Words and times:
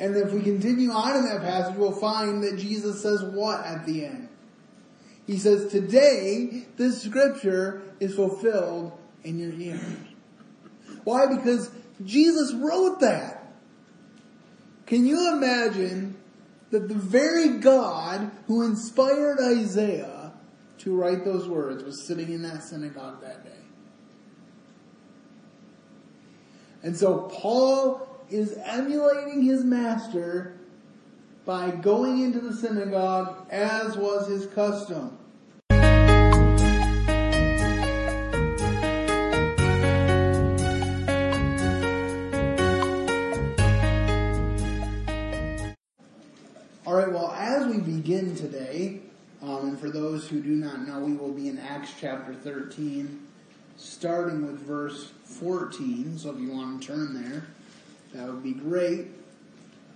And 0.00 0.16
if 0.16 0.32
we 0.32 0.40
continue 0.40 0.90
on 0.90 1.14
in 1.14 1.26
that 1.26 1.42
passage, 1.42 1.76
we'll 1.76 1.92
find 1.92 2.42
that 2.42 2.56
Jesus 2.56 3.02
says 3.02 3.22
what 3.22 3.64
at 3.66 3.84
the 3.84 4.06
end? 4.06 4.30
He 5.26 5.36
says, 5.36 5.70
today, 5.70 6.66
this 6.76 7.02
scripture 7.02 7.82
is 8.00 8.14
fulfilled 8.14 8.92
in 9.22 9.38
your 9.38 9.52
ears. 9.52 9.84
Why? 11.04 11.26
Because 11.26 11.70
Jesus 12.02 12.54
wrote 12.54 13.00
that. 13.00 13.52
Can 14.86 15.06
you 15.06 15.34
imagine 15.34 16.16
that 16.70 16.88
the 16.88 16.94
very 16.94 17.58
God 17.58 18.30
who 18.46 18.62
inspired 18.62 19.38
Isaiah 19.38 20.32
to 20.78 20.96
write 20.96 21.26
those 21.26 21.46
words 21.46 21.84
was 21.84 22.06
sitting 22.06 22.32
in 22.32 22.42
that 22.42 22.64
synagogue 22.64 23.20
that 23.20 23.44
day? 23.44 23.50
And 26.82 26.96
so 26.96 27.28
Paul 27.30 28.09
is 28.30 28.56
emulating 28.64 29.42
his 29.42 29.64
master 29.64 30.56
by 31.44 31.70
going 31.70 32.22
into 32.22 32.40
the 32.40 32.54
synagogue 32.54 33.46
as 33.50 33.96
was 33.96 34.28
his 34.28 34.46
custom. 34.46 35.16
All 46.86 46.96
right, 46.96 47.12
well, 47.12 47.32
as 47.32 47.66
we 47.66 47.78
begin 47.78 48.34
today, 48.34 49.00
um, 49.42 49.68
and 49.68 49.80
for 49.80 49.90
those 49.90 50.28
who 50.28 50.40
do 50.40 50.50
not 50.50 50.86
know, 50.86 51.00
we 51.00 51.12
will 51.12 51.32
be 51.32 51.48
in 51.48 51.58
Acts 51.58 51.92
chapter 52.00 52.34
13, 52.34 53.26
starting 53.76 54.44
with 54.44 54.58
verse 54.58 55.12
14. 55.24 56.18
So 56.18 56.30
if 56.30 56.40
you 56.40 56.50
want 56.50 56.82
to 56.82 56.86
turn 56.88 57.14
there, 57.14 57.46
that 58.14 58.26
would 58.26 58.42
be 58.42 58.52
great. 58.52 59.08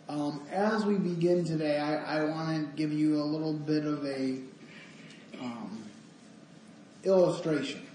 Um, 0.09 0.43
as 0.51 0.85
we 0.85 0.97
begin 0.97 1.45
today, 1.45 1.79
I, 1.79 2.21
I 2.21 2.25
want 2.25 2.71
to 2.71 2.77
give 2.77 2.93
you 2.93 3.21
a 3.21 3.25
little 3.25 3.55
bit 3.55 3.87
of 3.87 4.05
a 4.05 4.39
um, 5.41 5.83
illustration. 7.05 7.87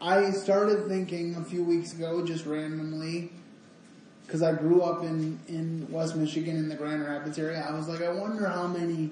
I 0.00 0.32
started 0.32 0.88
thinking 0.88 1.36
a 1.36 1.44
few 1.44 1.62
weeks 1.62 1.92
ago, 1.92 2.26
just 2.26 2.44
randomly, 2.44 3.30
because 4.26 4.42
I 4.42 4.52
grew 4.52 4.82
up 4.82 5.04
in, 5.04 5.38
in 5.46 5.86
West 5.88 6.16
Michigan 6.16 6.56
in 6.56 6.68
the 6.68 6.74
Grand 6.74 7.04
Rapids 7.04 7.38
area. 7.38 7.64
I 7.66 7.72
was 7.74 7.88
like, 7.88 8.02
I 8.02 8.10
wonder 8.10 8.48
how 8.48 8.66
many 8.66 9.10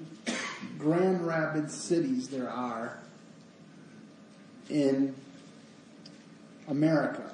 Grand 0.77 1.25
Rapids 1.25 1.73
cities 1.73 2.27
there 2.27 2.49
are 2.49 2.99
in 4.69 5.15
America. 6.67 7.33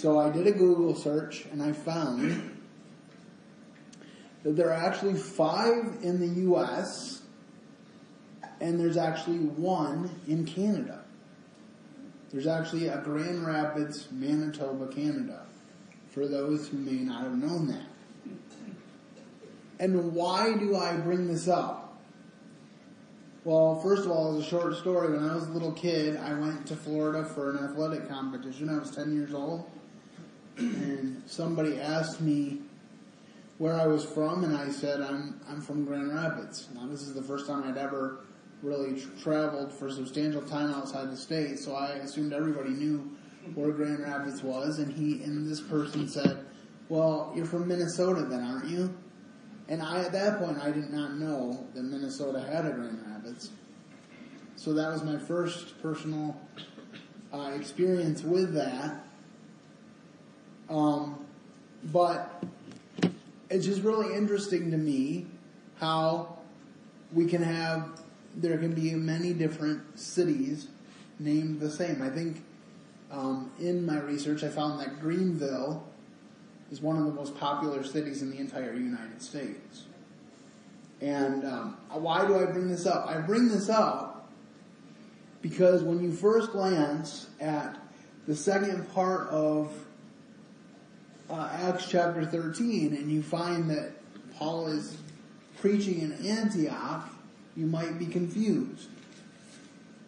So 0.00 0.18
I 0.18 0.30
did 0.30 0.46
a 0.46 0.52
Google 0.52 0.94
search 0.94 1.44
and 1.52 1.62
I 1.62 1.72
found 1.72 2.58
that 4.42 4.56
there 4.56 4.70
are 4.70 4.86
actually 4.86 5.12
five 5.12 5.98
in 6.00 6.20
the 6.20 6.40
US 6.52 7.20
and 8.62 8.80
there's 8.80 8.96
actually 8.96 9.40
one 9.40 10.10
in 10.26 10.46
Canada. 10.46 11.04
There's 12.30 12.46
actually 12.46 12.88
a 12.88 12.96
Grand 13.02 13.44
Rapids, 13.46 14.08
Manitoba, 14.10 14.86
Canada, 14.86 15.42
for 16.08 16.26
those 16.26 16.68
who 16.68 16.78
may 16.78 17.02
not 17.02 17.24
have 17.24 17.36
known 17.36 17.66
that. 17.66 17.86
And 19.80 20.14
why 20.14 20.54
do 20.54 20.76
I 20.76 20.96
bring 20.96 21.28
this 21.28 21.46
up? 21.46 22.00
Well, 23.44 23.78
first 23.80 24.06
of 24.06 24.12
all, 24.12 24.38
as 24.38 24.46
a 24.46 24.48
short 24.48 24.74
story, 24.76 25.12
when 25.14 25.28
I 25.28 25.34
was 25.34 25.46
a 25.46 25.50
little 25.50 25.72
kid, 25.72 26.16
I 26.16 26.32
went 26.32 26.66
to 26.68 26.76
Florida 26.76 27.22
for 27.22 27.50
an 27.50 27.62
athletic 27.62 28.08
competition. 28.08 28.70
I 28.70 28.78
was 28.78 28.90
10 28.92 29.14
years 29.14 29.34
old. 29.34 29.70
And 30.60 31.22
somebody 31.26 31.80
asked 31.80 32.20
me 32.20 32.60
where 33.58 33.74
I 33.74 33.86
was 33.86 34.04
from, 34.04 34.44
and 34.44 34.56
I 34.56 34.70
said, 34.70 35.00
I'm, 35.00 35.40
I'm 35.48 35.60
from 35.60 35.84
Grand 35.84 36.14
Rapids. 36.14 36.68
Now, 36.74 36.86
this 36.86 37.02
is 37.02 37.14
the 37.14 37.22
first 37.22 37.46
time 37.46 37.64
I'd 37.64 37.76
ever 37.76 38.20
really 38.62 39.00
tra- 39.00 39.10
traveled 39.22 39.72
for 39.72 39.90
substantial 39.90 40.42
time 40.42 40.70
outside 40.72 41.10
the 41.10 41.16
state, 41.16 41.58
so 41.58 41.74
I 41.74 41.92
assumed 41.96 42.32
everybody 42.32 42.70
knew 42.70 43.10
where 43.54 43.70
Grand 43.70 44.00
Rapids 44.00 44.42
was, 44.42 44.78
and 44.78 44.92
he, 44.92 45.22
and 45.22 45.50
this 45.50 45.60
person 45.60 46.08
said, 46.08 46.44
well, 46.88 47.32
you're 47.34 47.46
from 47.46 47.68
Minnesota 47.68 48.22
then, 48.22 48.42
aren't 48.42 48.68
you? 48.68 48.94
And 49.68 49.82
I, 49.82 50.04
at 50.04 50.12
that 50.12 50.38
point, 50.38 50.58
I 50.58 50.70
did 50.70 50.90
not 50.90 51.14
know 51.14 51.66
that 51.74 51.82
Minnesota 51.82 52.40
had 52.40 52.66
a 52.66 52.70
Grand 52.70 52.98
Rapids. 53.06 53.50
So 54.56 54.74
that 54.74 54.90
was 54.90 55.02
my 55.02 55.16
first 55.16 55.80
personal 55.80 56.38
uh, 57.32 57.52
experience 57.54 58.22
with 58.22 58.52
that. 58.54 59.06
Um, 60.70 61.26
but 61.92 62.42
it's 63.50 63.66
just 63.66 63.82
really 63.82 64.14
interesting 64.14 64.70
to 64.70 64.76
me 64.78 65.26
how 65.78 66.38
we 67.12 67.26
can 67.26 67.42
have, 67.42 68.00
there 68.36 68.56
can 68.58 68.72
be 68.72 68.94
many 68.94 69.32
different 69.32 69.98
cities 69.98 70.68
named 71.18 71.60
the 71.60 71.70
same. 71.70 72.00
I 72.00 72.08
think 72.08 72.44
um, 73.10 73.50
in 73.58 73.84
my 73.84 73.98
research 73.98 74.44
I 74.44 74.48
found 74.48 74.80
that 74.80 75.00
Greenville 75.00 75.84
is 76.70 76.80
one 76.80 76.96
of 76.96 77.04
the 77.04 77.12
most 77.12 77.36
popular 77.36 77.82
cities 77.82 78.22
in 78.22 78.30
the 78.30 78.38
entire 78.38 78.72
United 78.72 79.20
States. 79.20 79.86
And 81.00 81.44
um, 81.44 81.78
why 81.90 82.26
do 82.26 82.38
I 82.38 82.44
bring 82.44 82.68
this 82.68 82.86
up? 82.86 83.06
I 83.08 83.18
bring 83.18 83.48
this 83.48 83.68
up 83.68 84.30
because 85.42 85.82
when 85.82 86.00
you 86.00 86.12
first 86.12 86.52
glance 86.52 87.28
at 87.40 87.76
the 88.26 88.36
second 88.36 88.92
part 88.92 89.28
of 89.30 89.72
uh, 91.30 91.48
Acts 91.52 91.86
chapter 91.88 92.24
13 92.24 92.94
and 92.94 93.10
you 93.10 93.22
find 93.22 93.70
that 93.70 93.92
Paul 94.36 94.68
is 94.68 94.96
preaching 95.58 96.00
in 96.00 96.26
Antioch, 96.26 97.08
you 97.56 97.66
might 97.66 97.98
be 97.98 98.06
confused. 98.06 98.88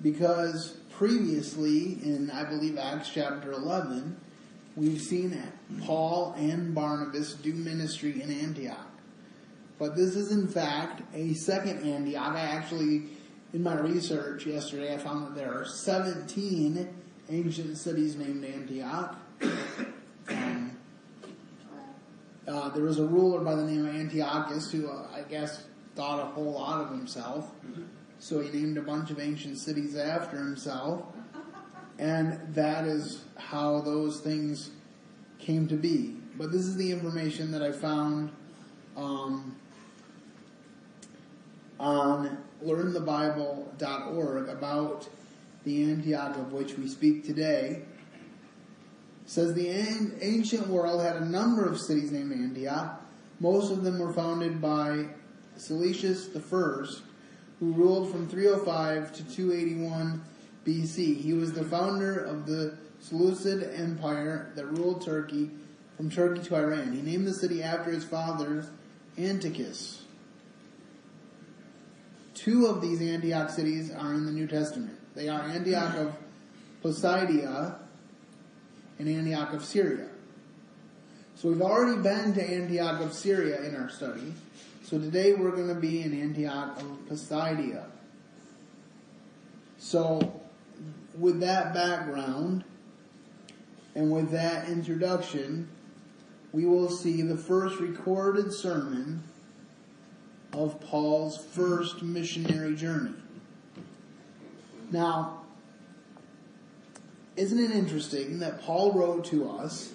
Because 0.01 0.77
previously 0.91 1.99
in, 2.03 2.31
I 2.31 2.45
believe, 2.45 2.79
Acts 2.79 3.11
chapter 3.13 3.53
11, 3.53 4.17
we've 4.77 5.01
seen 5.01 5.41
Paul 5.83 6.35
and 6.37 6.75
Barnabas 6.75 7.35
do 7.35 7.53
ministry 7.53 8.23
in 8.23 8.31
Antioch. 8.31 8.89
But 9.79 9.97
this 9.97 10.17
is 10.17 10.33
in 10.33 10.49
fact 10.49 11.03
a 11.15 11.35
second 11.35 11.87
Antioch. 11.87 12.35
I 12.35 12.41
actually, 12.41 13.05
in 13.53 13.63
my 13.63 13.79
research 13.79 14.47
yesterday, 14.47 14.95
I 14.95 14.99
found 14.99 15.27
that 15.27 15.35
there 15.35 15.53
are 15.53 15.65
17 15.65 16.89
ancient 17.29 17.79
cities 17.79 18.17
named 18.17 18.45
Antioch. 18.45 19.17
Uh, 22.47 22.69
there 22.71 22.83
was 22.83 22.99
a 22.99 23.07
ruler 23.07 23.41
by 23.41 23.55
the 23.55 23.63
name 23.63 23.87
of 23.87 23.95
Antiochus 23.95 24.71
who, 24.71 24.89
uh, 24.89 25.07
I 25.15 25.23
guess, 25.23 25.65
thought 25.95 26.21
a 26.21 26.25
whole 26.25 26.53
lot 26.53 26.81
of 26.81 26.91
himself. 26.91 27.51
So 28.19 28.41
he 28.41 28.51
named 28.51 28.79
a 28.79 28.83
bunch 28.83 29.11
of 29.11 29.21
ancient 29.21 29.59
cities 29.59 29.97
after 29.97 30.37
himself. 30.37 31.05
And 31.99 32.55
that 32.55 32.85
is 32.85 33.23
how 33.37 33.81
those 33.81 34.21
things 34.21 34.71
came 35.39 35.69
to 35.69 35.77
be. 35.77 36.17
But 36.37 36.51
this 36.51 36.63
is 36.63 36.77
the 36.77 36.91
information 36.91 37.53
that 37.53 37.63
I 37.63 37.73
found 37.73 38.31
um, 38.97 39.57
on 41.79 42.39
learnthebible.org 42.65 44.49
about 44.49 45.09
the 45.65 45.91
Antioch 45.91 46.37
of 46.37 46.53
which 46.53 46.77
we 46.77 46.89
speak 46.89 47.25
today. 47.25 47.83
Says 49.27 49.55
the 49.55 49.69
ancient 49.69 50.67
world 50.67 51.03
had 51.03 51.17
a 51.17 51.25
number 51.25 51.65
of 51.65 51.81
cities 51.81 52.11
named 52.11 52.33
Antioch. 52.33 53.01
Most 53.41 53.73
of 53.73 53.83
them 53.83 53.99
were 53.99 54.13
founded 54.13 54.61
by 54.61 55.07
Seleucus 55.57 56.29
I, 56.35 56.39
who 57.61 57.73
ruled 57.73 58.11
from 58.11 58.29
305 58.29 59.13
to 59.13 59.25
281 59.25 60.23
BC. 60.67 61.21
He 61.21 61.33
was 61.33 61.53
the 61.53 61.65
founder 61.65 62.19
of 62.19 62.47
the 62.47 62.77
Seleucid 63.01 63.63
Empire 63.75 64.53
that 64.55 64.67
ruled 64.67 65.05
Turkey 65.05 65.51
from 65.97 66.11
Turkey 66.11 66.43
to 66.43 66.57
Iran. 66.57 66.93
He 66.93 67.03
named 67.03 67.27
the 67.27 67.35
city 67.35 67.63
after 67.63 67.91
his 67.91 68.05
father, 68.05 68.67
Antiochus. 69.19 70.05
Two 72.35 72.67
of 72.67 72.81
these 72.81 73.01
Antioch 73.01 73.51
cities 73.51 73.91
are 73.93 74.15
in 74.15 74.25
the 74.25 74.33
New 74.33 74.47
Testament. 74.47 74.99
They 75.15 75.29
are 75.29 75.43
Antioch 75.43 75.97
of 75.97 76.17
Pisidia 76.83 77.77
Antioch 79.09 79.53
of 79.53 79.65
Syria. 79.65 80.09
So 81.35 81.49
we've 81.49 81.63
already 81.63 82.01
been 82.01 82.35
to 82.35 82.43
Antioch 82.43 83.01
of 83.01 83.13
Syria 83.13 83.63
in 83.63 83.75
our 83.75 83.89
study. 83.89 84.33
So 84.85 84.99
today 84.99 85.35
we're 85.35 85.51
going 85.51 85.69
to 85.69 85.75
be 85.75 86.03
in 86.03 86.21
Antioch 86.21 86.79
of 86.81 87.09
Pisidia. 87.09 87.87
So 89.79 90.41
with 91.19 91.41
that 91.41 91.75
background 91.75 92.65
and 93.95 94.11
with 94.11 94.31
that 94.31 94.69
introduction, 94.69 95.69
we 96.53 96.67
will 96.67 96.91
see 96.91 97.23
the 97.23 97.37
first 97.37 97.81
recorded 97.81 98.53
sermon 98.53 99.23
of 100.53 100.81
Paul's 100.81 101.37
first 101.39 102.03
missionary 102.03 102.77
journey. 102.77 103.15
Now, 104.91 105.42
isn't 107.37 107.59
it 107.59 107.71
interesting 107.71 108.41
that 108.41 108.63
Paul 108.63 108.93
wrote 108.93 109.25
to 109.27 109.49
us 109.49 109.93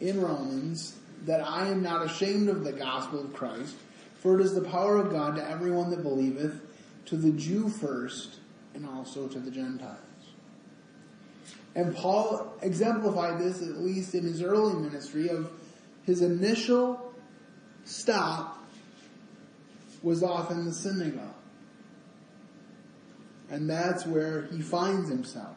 in 0.00 0.20
Romans 0.20 0.96
that 1.26 1.46
I 1.46 1.68
am 1.68 1.82
not 1.82 2.04
ashamed 2.06 2.48
of 2.48 2.64
the 2.64 2.72
gospel 2.72 3.20
of 3.20 3.32
Christ, 3.34 3.74
for 4.20 4.38
it 4.38 4.44
is 4.44 4.54
the 4.54 4.62
power 4.62 4.96
of 4.96 5.10
God 5.10 5.36
to 5.36 5.48
everyone 5.48 5.90
that 5.90 6.02
believeth, 6.02 6.60
to 7.06 7.16
the 7.16 7.32
Jew 7.32 7.68
first, 7.68 8.36
and 8.74 8.86
also 8.86 9.26
to 9.28 9.38
the 9.38 9.50
Gentiles. 9.50 9.98
And 11.74 11.94
Paul 11.94 12.54
exemplified 12.62 13.38
this, 13.38 13.62
at 13.62 13.78
least 13.78 14.14
in 14.14 14.24
his 14.24 14.42
early 14.42 14.74
ministry, 14.74 15.28
of 15.28 15.50
his 16.04 16.22
initial 16.22 17.12
stop 17.84 18.58
was 20.02 20.22
off 20.22 20.50
in 20.50 20.64
the 20.64 20.72
synagogue. 20.72 21.34
And 23.50 23.68
that's 23.68 24.06
where 24.06 24.46
he 24.46 24.60
finds 24.62 25.08
himself, 25.08 25.56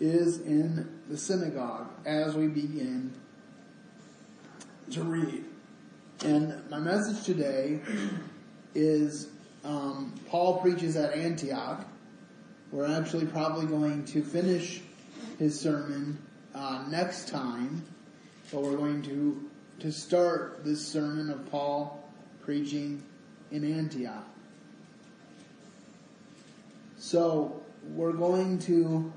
is 0.00 0.40
in 0.40 0.88
the 1.08 1.16
synagogue 1.16 1.88
as 2.06 2.34
we 2.34 2.46
begin 2.46 3.12
to 4.90 5.02
read. 5.02 5.44
And 6.24 6.68
my 6.70 6.78
message 6.78 7.24
today 7.24 7.80
is 8.74 9.28
um, 9.64 10.14
Paul 10.28 10.60
preaches 10.60 10.96
at 10.96 11.14
Antioch. 11.14 11.84
We're 12.70 12.86
actually 12.86 13.26
probably 13.26 13.66
going 13.66 14.04
to 14.06 14.22
finish 14.22 14.80
his 15.38 15.58
sermon 15.58 16.18
uh, 16.54 16.84
next 16.88 17.28
time, 17.28 17.82
but 18.52 18.62
we're 18.62 18.76
going 18.76 19.02
to 19.02 19.48
to 19.80 19.92
start 19.92 20.64
this 20.64 20.84
sermon 20.84 21.30
of 21.30 21.48
Paul 21.52 22.04
preaching 22.42 23.02
in 23.52 23.78
Antioch. 23.78 24.26
So 26.96 27.62
we're 27.84 28.12
going 28.12 28.58
to 28.60 29.12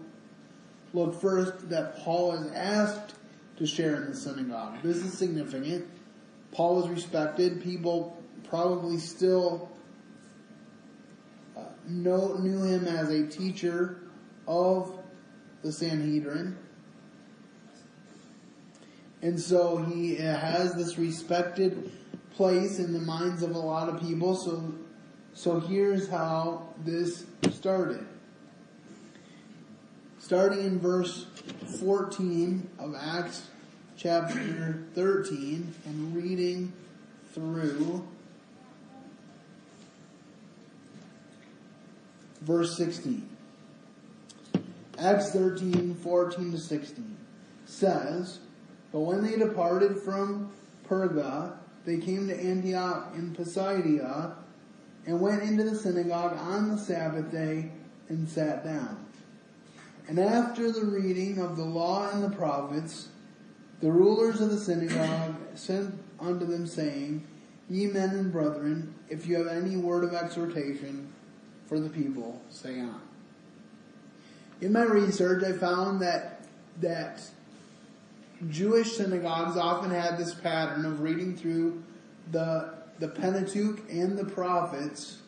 look 0.93 1.19
first 1.19 1.69
that 1.69 1.97
Paul 1.97 2.33
is 2.33 2.51
asked 2.53 3.15
to 3.57 3.65
share 3.65 3.95
in 3.95 4.09
the 4.09 4.15
synagogue. 4.15 4.81
This 4.83 4.97
is 4.97 5.17
significant. 5.17 5.87
Paul 6.51 6.77
was 6.77 6.89
respected. 6.89 7.63
People 7.63 8.21
probably 8.49 8.97
still 8.97 9.71
uh, 11.55 11.61
know, 11.87 12.35
knew 12.35 12.63
him 12.63 12.87
as 12.87 13.09
a 13.09 13.25
teacher 13.27 14.01
of 14.47 14.99
the 15.61 15.71
Sanhedrin. 15.71 16.57
And 19.21 19.39
so 19.39 19.77
he 19.77 20.15
has 20.15 20.73
this 20.73 20.97
respected 20.97 21.91
place 22.31 22.79
in 22.79 22.91
the 22.91 22.99
minds 22.99 23.43
of 23.43 23.55
a 23.55 23.59
lot 23.59 23.87
of 23.87 24.01
people. 24.01 24.35
So, 24.35 24.73
so 25.33 25.59
here's 25.59 26.09
how 26.09 26.69
this 26.83 27.25
started. 27.51 28.05
Starting 30.21 30.59
in 30.59 30.79
verse 30.79 31.25
14 31.79 32.69
of 32.77 32.95
Acts 32.95 33.47
chapter 33.97 34.85
13 34.93 35.73
and 35.85 36.15
reading 36.15 36.71
through 37.33 38.07
verse 42.41 42.77
16. 42.77 43.27
Acts 44.99 45.31
13, 45.31 45.95
14 45.95 46.51
to 46.51 46.57
16 46.59 47.17
says, 47.65 48.39
But 48.91 48.99
when 48.99 49.23
they 49.23 49.37
departed 49.37 49.97
from 49.97 50.51
Perga, 50.87 51.57
they 51.83 51.97
came 51.97 52.27
to 52.27 52.39
Antioch 52.39 53.11
in 53.15 53.33
Pisidia 53.33 54.35
and 55.07 55.19
went 55.19 55.41
into 55.41 55.63
the 55.63 55.75
synagogue 55.75 56.37
on 56.37 56.69
the 56.69 56.77
Sabbath 56.77 57.31
day 57.31 57.71
and 58.07 58.29
sat 58.29 58.63
down. 58.63 59.00
And 60.11 60.19
after 60.19 60.69
the 60.73 60.83
reading 60.83 61.37
of 61.37 61.55
the 61.55 61.63
law 61.63 62.09
and 62.09 62.21
the 62.21 62.35
prophets, 62.35 63.07
the 63.79 63.89
rulers 63.89 64.41
of 64.41 64.49
the 64.49 64.57
synagogue 64.57 65.37
sent 65.55 65.97
unto 66.19 66.45
them 66.45 66.67
saying, 66.67 67.25
Ye 67.69 67.87
men 67.87 68.09
and 68.09 68.29
brethren, 68.29 68.93
if 69.09 69.25
you 69.25 69.37
have 69.37 69.47
any 69.47 69.77
word 69.77 70.03
of 70.03 70.13
exhortation 70.13 71.13
for 71.65 71.79
the 71.79 71.87
people, 71.87 72.41
say 72.49 72.81
on. 72.81 72.99
In 74.59 74.73
my 74.73 74.83
research, 74.83 75.45
I 75.45 75.53
found 75.53 76.01
that, 76.01 76.41
that 76.81 77.21
Jewish 78.49 78.97
synagogues 78.97 79.55
often 79.55 79.91
had 79.91 80.17
this 80.17 80.33
pattern 80.33 80.85
of 80.85 80.99
reading 80.99 81.37
through 81.37 81.81
the, 82.33 82.73
the 82.99 83.07
Pentateuch 83.07 83.79
and 83.89 84.17
the 84.17 84.25
prophets 84.25 85.19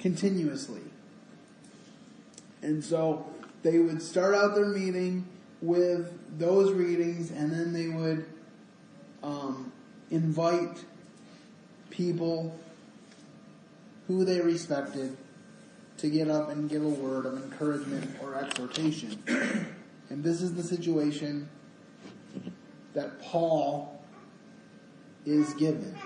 continuously. 0.00 0.82
And 2.60 2.82
so 2.82 3.24
they 3.62 3.78
would 3.78 4.02
start 4.02 4.34
out 4.34 4.54
their 4.54 4.66
meeting 4.66 5.26
with 5.60 6.38
those 6.38 6.72
readings 6.72 7.30
and 7.30 7.50
then 7.50 7.72
they 7.72 7.88
would 7.88 8.26
um, 9.22 9.72
invite 10.10 10.84
people 11.90 12.58
who 14.06 14.24
they 14.24 14.40
respected 14.40 15.16
to 15.98 16.10
get 16.10 16.28
up 16.28 16.50
and 16.50 16.68
give 16.68 16.84
a 16.84 16.88
word 16.88 17.26
of 17.26 17.42
encouragement 17.42 18.16
or 18.22 18.36
exhortation. 18.36 19.22
And 20.08 20.22
this 20.22 20.40
is 20.40 20.54
the 20.54 20.62
situation 20.62 21.48
that 22.94 23.20
Paul 23.20 24.00
is 25.24 25.52
given. 25.54 25.96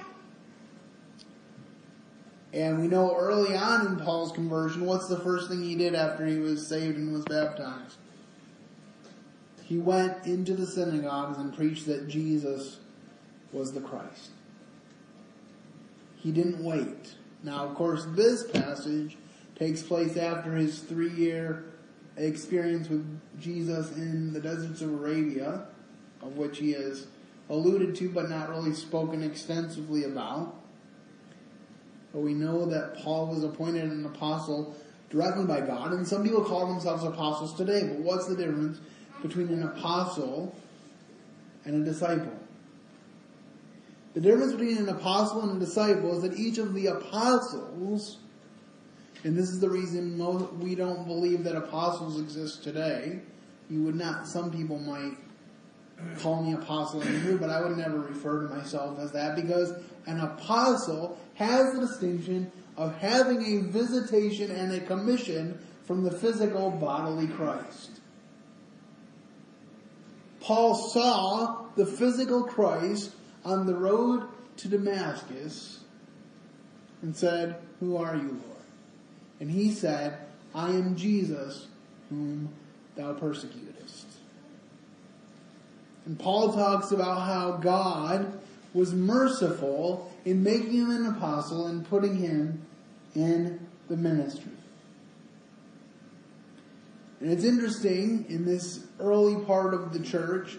And 2.53 2.81
we 2.81 2.89
know 2.89 3.17
early 3.17 3.57
on 3.57 3.87
in 3.87 3.97
Paul's 3.97 4.33
conversion, 4.33 4.85
what's 4.85 5.07
the 5.07 5.21
first 5.21 5.49
thing 5.49 5.63
he 5.63 5.77
did 5.77 5.95
after 5.95 6.27
he 6.27 6.39
was 6.39 6.67
saved 6.67 6.97
and 6.97 7.13
was 7.13 7.25
baptized? 7.25 7.97
He 9.65 9.79
went 9.79 10.27
into 10.27 10.55
the 10.55 10.67
synagogues 10.67 11.39
and 11.39 11.55
preached 11.55 11.87
that 11.87 12.09
Jesus 12.09 12.81
was 13.53 13.73
the 13.73 13.81
Christ. 13.81 14.31
He 16.17 16.33
didn't 16.33 16.63
wait. 16.63 17.15
Now, 17.45 17.67
of 17.67 17.77
course, 17.77 18.05
this 18.11 18.51
passage 18.51 19.17
takes 19.55 19.83
place 19.83 20.17
after 20.17 20.55
his 20.57 20.81
three 20.81 21.13
year 21.13 21.67
experience 22.17 22.89
with 22.89 23.07
Jesus 23.41 23.97
in 23.97 24.33
the 24.33 24.41
deserts 24.41 24.81
of 24.81 24.93
Arabia 24.93 25.67
of 26.23 26.37
which 26.37 26.59
he 26.59 26.73
has 26.73 27.07
alluded 27.49 27.95
to 27.97 28.09
but 28.09 28.29
not 28.29 28.49
really 28.51 28.75
spoken 28.75 29.23
extensively 29.23 30.05
about. 30.05 30.55
But 32.13 32.21
we 32.21 32.35
know 32.35 32.67
that 32.67 32.97
Paul 32.97 33.29
was 33.29 33.45
appointed 33.45 33.85
an 33.85 34.05
apostle 34.05 34.77
directly 35.11 35.45
by 35.45 35.61
God, 35.61 35.93
and 35.93 36.07
some 36.07 36.23
people 36.23 36.45
call 36.45 36.67
themselves 36.67 37.05
apostles 37.05 37.55
today, 37.55 37.83
but 37.83 37.99
what's 37.99 38.27
the 38.27 38.37
difference 38.37 38.79
between 39.23 39.49
an 39.49 39.63
apostle 39.65 40.55
and 41.65 41.83
a 41.83 41.85
disciple? 41.85 42.33
The 44.15 44.21
difference 44.21 44.53
between 44.53 44.79
an 44.79 44.89
apostle 44.89 45.43
and 45.43 45.61
a 45.61 45.65
disciple 45.65 46.17
is 46.17 46.23
that 46.23 46.39
each 46.39 46.59
of 46.59 46.75
the 46.75 46.87
apostles, 46.87 48.19
and 49.23 49.37
this 49.37 49.51
is 49.51 49.61
the 49.61 49.71
reason 49.71 50.19
most, 50.19 50.53
we 50.55 50.75
don't 50.75 51.07
believe 51.07 51.45
that 51.45 51.57
apostles 51.57 52.21
exist 52.21 52.65
today, 52.65 53.21
you 53.69 53.83
would 53.83 53.95
not, 53.95 54.27
some 54.27 54.51
people 54.51 54.79
might 54.79 55.17
call 56.19 56.43
me 56.43 56.53
apostle 56.53 57.03
in 57.03 57.37
but 57.39 57.51
I 57.51 57.61
would 57.61 57.77
never 57.77 58.01
refer 58.01 58.47
to 58.47 58.55
myself 58.55 58.99
as 58.99 59.13
that 59.13 59.37
because 59.37 59.73
an 60.07 60.21
apostle 60.21 61.19
has 61.35 61.75
the 61.75 61.81
distinction 61.81 62.51
of 62.77 62.97
having 62.97 63.43
a 63.43 63.71
visitation 63.71 64.51
and 64.51 64.73
a 64.73 64.81
commission 64.81 65.59
from 65.85 66.05
the 66.05 66.11
physical 66.11 66.71
bodily 66.71 67.27
Christ. 67.27 67.91
Paul 70.41 70.75
saw 70.75 71.67
the 71.77 71.87
physical 71.87 72.45
Christ 72.45 73.13
on 73.45 73.67
the 73.67 73.75
road 73.75 74.27
to 74.59 74.69
Damascus 74.69 75.81
and 77.03 77.17
said, 77.17 77.57
Who 77.81 77.97
are 77.97 78.17
you, 78.17 78.29
Lord? 78.29 78.65
And 79.41 79.51
he 79.51 79.71
said, 79.71 80.19
I 80.55 80.71
am 80.71 80.97
Jesus 80.97 81.67
whom 82.09 82.51
thou 82.97 83.13
persecutest. 83.15 83.80
And 86.11 86.19
Paul 86.19 86.53
talks 86.53 86.91
about 86.91 87.21
how 87.21 87.59
God 87.59 88.37
was 88.75 88.93
merciful 88.93 90.13
in 90.25 90.43
making 90.43 90.73
him 90.73 90.91
an 90.91 91.07
apostle 91.07 91.69
and 91.69 91.89
putting 91.89 92.17
him 92.17 92.67
in 93.15 93.65
the 93.89 93.97
ministry. 93.97 94.51
And 97.21 97.31
it's 97.31 97.45
interesting 97.45 98.27
in 98.29 98.45
this 98.45 98.87
early 98.99 99.45
part 99.45 99.73
of 99.73 99.93
the 99.93 100.01
church, 100.01 100.57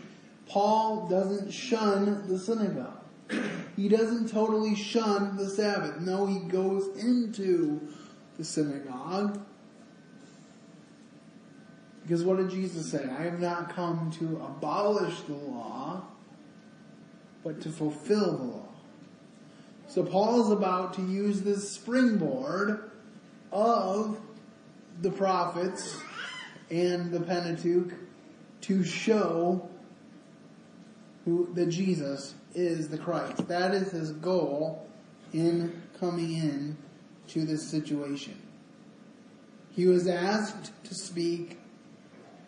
Paul 0.48 1.10
doesn't 1.10 1.52
shun 1.52 2.30
the 2.30 2.40
synagogue. 2.40 3.04
He 3.76 3.90
doesn't 3.90 4.30
totally 4.30 4.74
shun 4.74 5.36
the 5.36 5.50
Sabbath. 5.50 6.00
No, 6.00 6.28
he 6.28 6.40
goes 6.40 6.88
into 6.98 7.90
the 8.38 8.46
synagogue 8.46 9.38
because 12.04 12.24
what 12.24 12.38
did 12.38 12.50
Jesus 12.50 12.92
say? 12.92 13.04
I 13.04 13.24
have 13.24 13.40
not 13.40 13.74
come 13.76 14.12
to 14.20 14.42
abolish 14.44 15.22
the 15.22 15.34
law, 15.34 16.04
but 17.44 17.62
to 17.62 17.70
fulfill 17.70 18.38
the 18.38 18.44
law. 18.44 18.70
So 19.88 20.04
Paul 20.04 20.46
is 20.46 20.52
about 20.52 20.94
to 20.96 21.02
use 21.02 21.42
this 21.42 21.70
springboard 21.70 22.92
of 23.52 24.20
the 25.02 25.12
prophets 25.12 25.98
and 26.70 27.12
the 27.12 27.20
Pentateuch 27.20 27.94
to 28.62 28.84
show 28.84 29.70
who 31.26 31.54
that 31.54 31.68
Jesus 31.68 32.34
is 32.56 32.90
the 32.90 32.98
Christ. 32.98 33.48
That 33.48 33.74
is 33.74 33.92
his 33.92 34.12
goal 34.14 34.88
in 35.34 35.82
coming 36.00 36.34
in 36.34 36.78
to 37.28 37.46
this 37.46 37.70
situation. 37.70 38.42
He 39.72 39.88
was 39.88 40.08
asked 40.08 40.72
to 40.86 40.96
speak 40.96 41.58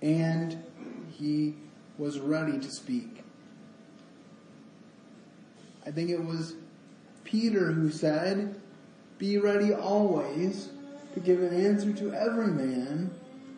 and 0.04 0.62
he 1.14 1.56
was 1.98 2.20
ready 2.20 2.60
to 2.60 2.70
speak. 2.70 3.24
I 5.86 5.92
think 5.92 6.10
it 6.10 6.24
was 6.24 6.56
Peter 7.24 7.72
who 7.72 7.90
said, 7.90 8.62
Be 9.18 9.38
ready 9.38 9.74
always 9.74 10.70
to 11.14 11.20
give 11.22 11.42
an 11.42 11.66
answer 11.66 11.94
to 11.94 12.14
every 12.14 12.48
man 12.48 13.12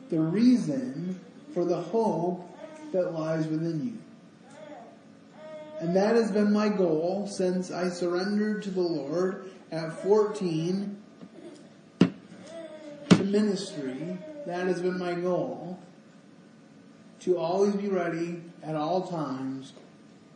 the 0.10 0.20
reason 0.20 1.20
for 1.54 1.66
the 1.66 1.82
hope 1.82 2.48
that 2.92 3.14
lies 3.14 3.48
within 3.48 3.84
you. 3.84 3.98
And 5.80 5.96
that 5.96 6.16
has 6.16 6.32
been 6.32 6.54
my 6.54 6.70
goal 6.70 7.28
since 7.28 7.72
I 7.72 7.90
surrendered 7.90 8.64
to 8.64 8.72
the 8.72 8.82
Lord 8.82 9.50
at 9.72 9.92
14 10.04 10.96
to 12.00 13.24
ministry. 13.24 14.18
That 14.46 14.68
has 14.68 14.82
been 14.82 15.00
my 15.00 15.16
goal 15.16 15.80
to 17.25 17.39
always 17.39 17.74
be 17.74 17.88
ready 17.88 18.39
at 18.62 18.75
all 18.75 19.08
times 19.08 19.74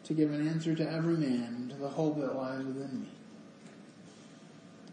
to 0.03 0.15
give 0.15 0.31
an 0.31 0.47
answer 0.47 0.73
to 0.73 0.91
every 0.91 1.15
man 1.15 1.67
to 1.69 1.75
the 1.75 1.87
hope 1.87 2.19
that 2.19 2.35
lies 2.35 2.63
within 2.63 3.01
me. 3.01 3.07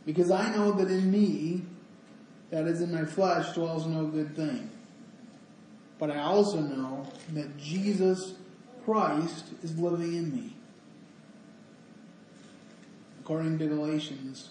Because 0.05 0.31
I 0.31 0.55
know 0.55 0.73
that 0.73 0.91
in 0.91 1.11
me, 1.11 1.63
that 2.51 2.67
is 2.67 2.83
in 2.83 2.93
my 2.93 3.07
flesh, 3.07 3.55
dwells 3.55 3.87
no 3.87 4.05
good 4.05 4.37
thing. 4.37 4.71
But 5.99 6.11
I 6.11 6.19
also 6.19 6.61
know 6.61 7.11
that 7.33 7.57
Jesus 7.57 8.35
Christ 8.85 9.47
is 9.63 9.79
living 9.79 10.15
in 10.15 10.37
me. 10.37 10.53
According 13.21 13.59
to 13.61 13.67
Galatians 13.69 14.51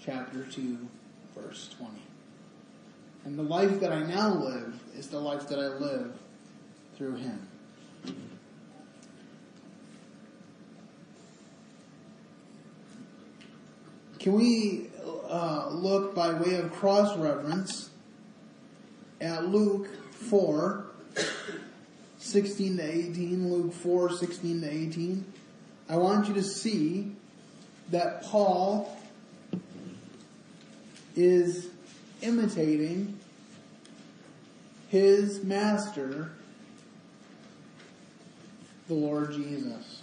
chapter 0.00 0.44
2, 0.44 0.78
verse 1.36 1.68
20. 1.76 1.92
And 3.26 3.38
the 3.38 3.42
life 3.42 3.80
that 3.80 3.92
I 3.92 4.02
now 4.02 4.32
live 4.32 4.80
is 4.96 5.08
the 5.08 5.20
life 5.20 5.46
that 5.48 5.58
I 5.58 5.66
live 5.66 6.18
through 6.96 7.16
Him. 7.16 7.48
Can 14.18 14.32
we 14.32 14.88
uh, 15.28 15.68
look 15.70 16.14
by 16.14 16.32
way 16.32 16.56
of 16.56 16.72
cross 16.72 17.16
reference 17.16 17.90
at 19.20 19.46
Luke 19.46 19.88
4, 20.12 20.86
16 22.18 22.76
to 22.76 22.82
18, 22.82 23.52
Luke 23.52 23.72
4, 23.72 24.10
16 24.10 24.60
to 24.60 24.70
18. 24.70 25.24
I 25.88 25.96
want 25.96 26.28
you 26.28 26.34
to 26.34 26.42
see 26.42 27.12
that 27.90 28.24
Paul 28.24 28.96
is 31.14 31.68
imitating 32.22 33.18
his 34.88 35.44
master, 35.44 36.32
the 38.88 38.94
Lord 38.94 39.32
Jesus. 39.32 40.02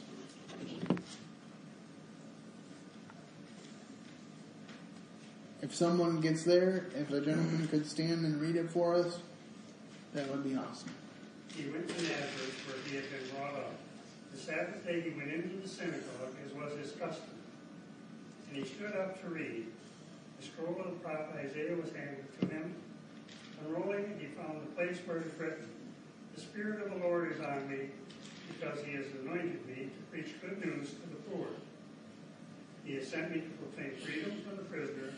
If 5.61 5.73
someone 5.73 6.19
gets 6.19 6.43
there, 6.43 6.87
if 6.93 7.09
a 7.11 7.21
gentleman 7.21 7.67
could 7.69 7.87
stand 7.87 8.25
and 8.25 8.41
read 8.41 8.57
it 8.57 8.69
for 8.69 8.95
us, 8.95 9.19
that 10.13 10.29
would 10.29 10.43
be 10.43 10.57
awesome. 10.57 10.91
He 11.55 11.69
went 11.69 11.87
to 11.87 12.01
Nazareth 12.01 12.63
where 12.67 12.77
he 12.89 12.95
had 12.97 13.05
been 13.09 13.35
brought 13.35 13.55
up. 13.55 13.71
The 14.33 14.37
Sabbath 14.37 14.85
day 14.85 14.99
he 14.99 15.11
went 15.11 15.31
into 15.31 15.55
the 15.61 15.69
synagogue 15.69 16.35
as 16.45 16.53
was 16.53 16.77
his 16.77 16.91
custom. 16.91 17.29
And 18.49 18.57
he 18.57 18.65
stood 18.65 18.93
up 18.95 19.21
to 19.21 19.29
read. 19.29 19.67
The 20.39 20.45
scroll 20.45 20.77
of 20.79 20.91
the 20.91 20.99
prophet 20.99 21.35
Isaiah 21.37 21.75
was 21.75 21.91
handed 21.93 22.25
to 22.41 22.47
him. 22.47 22.75
Unrolling 23.65 24.03
it, 24.03 24.17
he 24.19 24.27
found 24.27 24.61
the 24.61 24.75
place 24.75 24.97
where 25.05 25.17
it 25.17 25.27
is 25.27 25.39
written, 25.39 25.69
The 26.35 26.41
Spirit 26.41 26.83
of 26.83 26.91
the 26.91 27.07
Lord 27.07 27.31
is 27.31 27.39
on 27.39 27.69
me, 27.69 27.89
because 28.47 28.83
he 28.83 28.93
has 28.93 29.05
anointed 29.21 29.65
me 29.67 29.89
to 29.89 30.01
preach 30.11 30.33
good 30.41 30.63
news 30.63 30.89
to 30.89 31.09
the 31.09 31.15
poor. 31.29 31.47
He 32.83 32.95
has 32.95 33.07
sent 33.07 33.31
me 33.31 33.41
to 33.41 33.49
proclaim 33.49 33.95
freedom 33.97 34.41
for 34.47 34.55
the 34.55 34.63
prisoner, 34.63 35.13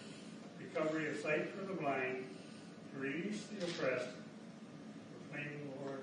recovery 0.59 1.09
of 1.09 1.17
sight 1.17 1.53
for 1.55 1.65
the 1.65 1.73
blind, 1.73 2.25
to 2.93 2.99
release 2.99 3.43
the 3.45 3.65
oppressed, 3.65 4.09
proclaim 5.29 5.49
the 5.59 5.81
Lord, 5.83 6.01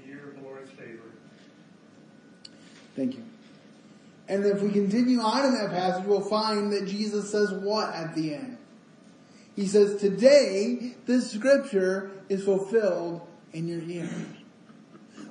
the 0.00 0.08
year 0.08 0.28
of 0.28 0.42
the 0.42 0.48
Lord's 0.48 0.70
favor. 0.70 1.10
Thank 2.94 3.14
you. 3.14 3.24
And 4.28 4.44
if 4.44 4.60
we 4.60 4.70
continue 4.70 5.20
on 5.20 5.44
in 5.44 5.54
that 5.54 5.70
passage, 5.70 6.04
we'll 6.06 6.20
find 6.20 6.72
that 6.72 6.86
Jesus 6.86 7.30
says 7.30 7.52
what 7.52 7.94
at 7.94 8.14
the 8.14 8.34
end? 8.34 8.58
He 9.54 9.66
says, 9.66 10.00
Today, 10.00 10.94
this 11.06 11.30
scripture 11.30 12.10
is 12.28 12.44
fulfilled 12.44 13.26
in 13.52 13.68
your 13.68 13.80
ears. 13.82 14.10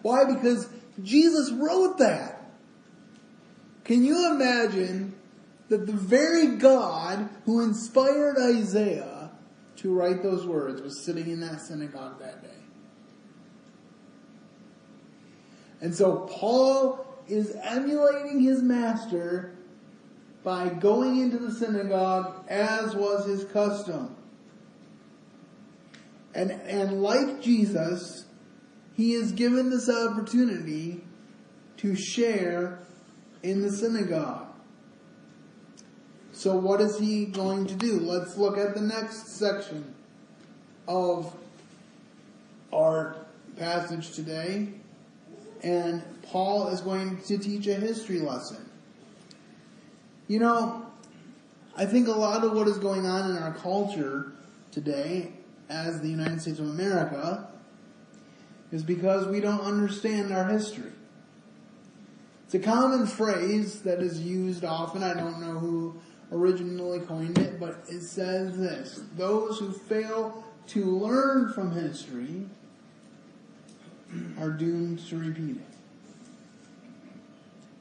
Why? 0.01 0.25
Because 0.25 0.69
Jesus 1.03 1.51
wrote 1.51 1.97
that. 1.99 2.51
Can 3.83 4.03
you 4.03 4.31
imagine 4.31 5.15
that 5.69 5.85
the 5.85 5.93
very 5.93 6.55
God 6.55 7.29
who 7.45 7.61
inspired 7.61 8.37
Isaiah 8.37 9.31
to 9.77 9.93
write 9.93 10.23
those 10.23 10.45
words 10.45 10.81
was 10.81 11.03
sitting 11.03 11.29
in 11.29 11.39
that 11.41 11.61
synagogue 11.61 12.19
that 12.19 12.41
day? 12.41 12.49
And 15.81 15.93
so 15.93 16.27
Paul 16.31 17.05
is 17.27 17.55
emulating 17.61 18.39
his 18.39 18.61
master 18.61 19.55
by 20.43 20.69
going 20.69 21.19
into 21.19 21.37
the 21.37 21.51
synagogue 21.51 22.45
as 22.47 22.95
was 22.95 23.25
his 23.25 23.45
custom. 23.45 24.15
And, 26.33 26.51
and 26.51 27.01
like 27.01 27.41
Jesus, 27.41 28.25
he 28.95 29.13
is 29.13 29.31
given 29.31 29.69
this 29.69 29.89
opportunity 29.89 31.01
to 31.77 31.95
share 31.95 32.79
in 33.43 33.61
the 33.61 33.71
synagogue. 33.71 34.47
So 36.31 36.55
what 36.55 36.81
is 36.81 36.97
he 36.97 37.25
going 37.25 37.67
to 37.67 37.75
do? 37.75 37.99
Let's 37.99 38.37
look 38.37 38.57
at 38.57 38.73
the 38.73 38.81
next 38.81 39.27
section 39.37 39.93
of 40.87 41.33
our 42.73 43.15
passage 43.57 44.11
today. 44.11 44.69
And 45.63 46.03
Paul 46.23 46.67
is 46.69 46.81
going 46.81 47.21
to 47.23 47.37
teach 47.37 47.67
a 47.67 47.75
history 47.75 48.19
lesson. 48.19 48.69
You 50.27 50.39
know, 50.39 50.85
I 51.77 51.85
think 51.85 52.07
a 52.07 52.11
lot 52.11 52.43
of 52.43 52.53
what 52.53 52.67
is 52.67 52.77
going 52.77 53.05
on 53.05 53.31
in 53.31 53.37
our 53.37 53.53
culture 53.53 54.31
today 54.71 55.31
as 55.69 56.01
the 56.01 56.07
United 56.09 56.41
States 56.41 56.59
of 56.59 56.69
America 56.69 57.47
is 58.71 58.83
because 58.83 59.27
we 59.27 59.39
don't 59.39 59.61
understand 59.61 60.33
our 60.33 60.45
history. 60.45 60.91
It's 62.45 62.53
a 62.55 62.59
common 62.59 63.07
phrase 63.07 63.81
that 63.81 63.99
is 63.99 64.19
used 64.21 64.63
often. 64.63 65.03
I 65.03 65.13
don't 65.13 65.41
know 65.41 65.59
who 65.59 65.95
originally 66.31 66.99
coined 66.99 67.37
it, 67.37 67.59
but 67.59 67.83
it 67.87 68.01
says 68.01 68.57
this. 68.57 69.01
Those 69.15 69.59
who 69.59 69.71
fail 69.71 70.43
to 70.67 70.83
learn 70.83 71.53
from 71.53 71.71
history 71.71 72.45
are 74.39 74.51
doomed 74.51 74.99
to 75.07 75.17
repeat 75.17 75.57
it. 75.57 75.75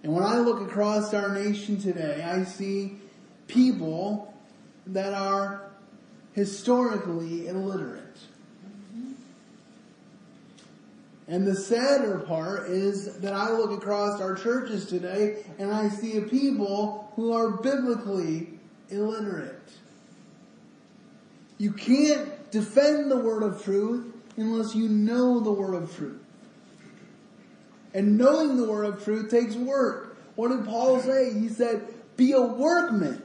And 0.03 0.13
when 0.13 0.23
I 0.23 0.37
look 0.39 0.61
across 0.61 1.15
our 1.15 1.31
nation 1.31 1.81
today, 1.81 2.23
I 2.23 2.45
see 2.45 2.97
people 3.47 4.35
that 4.89 5.15
are 5.15 5.71
historically 6.33 7.49
illiterate. 7.49 8.04
And 11.27 11.47
the 11.47 11.55
sadder 11.55 12.19
part 12.19 12.69
is 12.69 13.17
that 13.19 13.33
I 13.33 13.51
look 13.51 13.71
across 13.71 14.21
our 14.21 14.35
churches 14.35 14.87
today 14.87 15.45
and 15.59 15.73
I 15.73 15.89
see 15.89 16.21
people 16.21 17.11
who 17.17 17.33
are 17.33 17.51
biblically 17.51 18.49
illiterate. 18.91 19.71
You 21.57 21.73
can't 21.73 22.51
defend 22.51 23.11
the 23.11 23.17
word 23.17 23.43
of 23.43 23.65
truth 23.65 24.13
unless 24.37 24.75
you 24.75 24.89
know 24.89 25.41
the 25.41 25.53
word 25.53 25.75
of 25.75 25.97
truth. 25.97 26.21
And 27.95 28.19
knowing 28.19 28.57
the 28.57 28.69
word 28.69 28.85
of 28.85 29.05
truth 29.05 29.31
takes 29.31 29.55
work. 29.55 30.19
What 30.35 30.49
did 30.49 30.65
Paul 30.67 31.01
say? 31.01 31.33
He 31.33 31.49
said, 31.49 31.87
be 32.17 32.33
a 32.33 32.43
workman. 32.43 33.23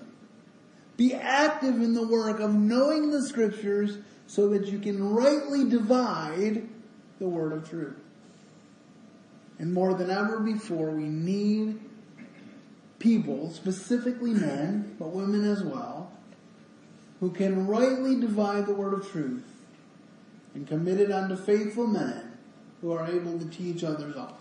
Be 0.96 1.14
active 1.14 1.76
in 1.76 1.94
the 1.94 2.08
work 2.08 2.40
of 2.40 2.54
knowing 2.54 3.10
the 3.10 3.24
scriptures 3.24 3.98
so 4.28 4.50
that 4.50 4.68
you 4.68 4.80
can 4.80 5.10
rightly 5.10 5.68
divide 5.68 6.68
the 7.20 7.28
word 7.28 7.54
of 7.54 7.70
truth. 7.70 8.00
And 9.60 9.74
more 9.74 9.94
than 9.94 10.10
ever 10.10 10.40
before, 10.40 10.92
we 10.92 11.04
need 11.04 11.80
people, 12.98 13.52
specifically 13.52 14.34
men, 14.34 14.96
but 14.98 15.10
women 15.10 15.50
as 15.50 15.64
well, 15.64 16.12
who 17.20 17.32
can 17.32 17.68
rightly 17.68 18.20
divide 18.20 18.66
the 18.66 18.74
word 18.74 18.94
of 18.94 19.12
truth 19.12 19.44
and 20.54 20.68
commit 20.68 21.00
it 21.00 21.12
unto 21.12 21.36
faithful 21.36 21.88
men 21.88 22.38
who 22.82 22.92
are 22.92 23.06
able 23.08 23.38
to 23.38 23.46
teach 23.46 23.84
others 23.84 24.16
also. 24.16 24.36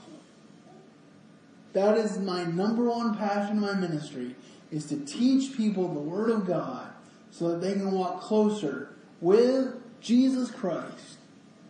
That 1.73 1.99
is 1.99 2.19
my 2.19 2.45
number 2.45 2.85
one 2.85 3.17
passion 3.17 3.57
in 3.57 3.61
my 3.61 3.75
ministry, 3.75 4.35
is 4.71 4.87
to 4.87 4.97
teach 5.05 5.57
people 5.57 5.89
the 5.89 6.01
Word 6.01 6.31
of 6.31 6.47
God 6.47 6.89
so 7.31 7.51
that 7.51 7.61
they 7.61 7.73
can 7.75 7.91
walk 7.93 8.21
closer 8.21 8.95
with 9.21 9.75
Jesus 10.01 10.51
Christ 10.51 11.18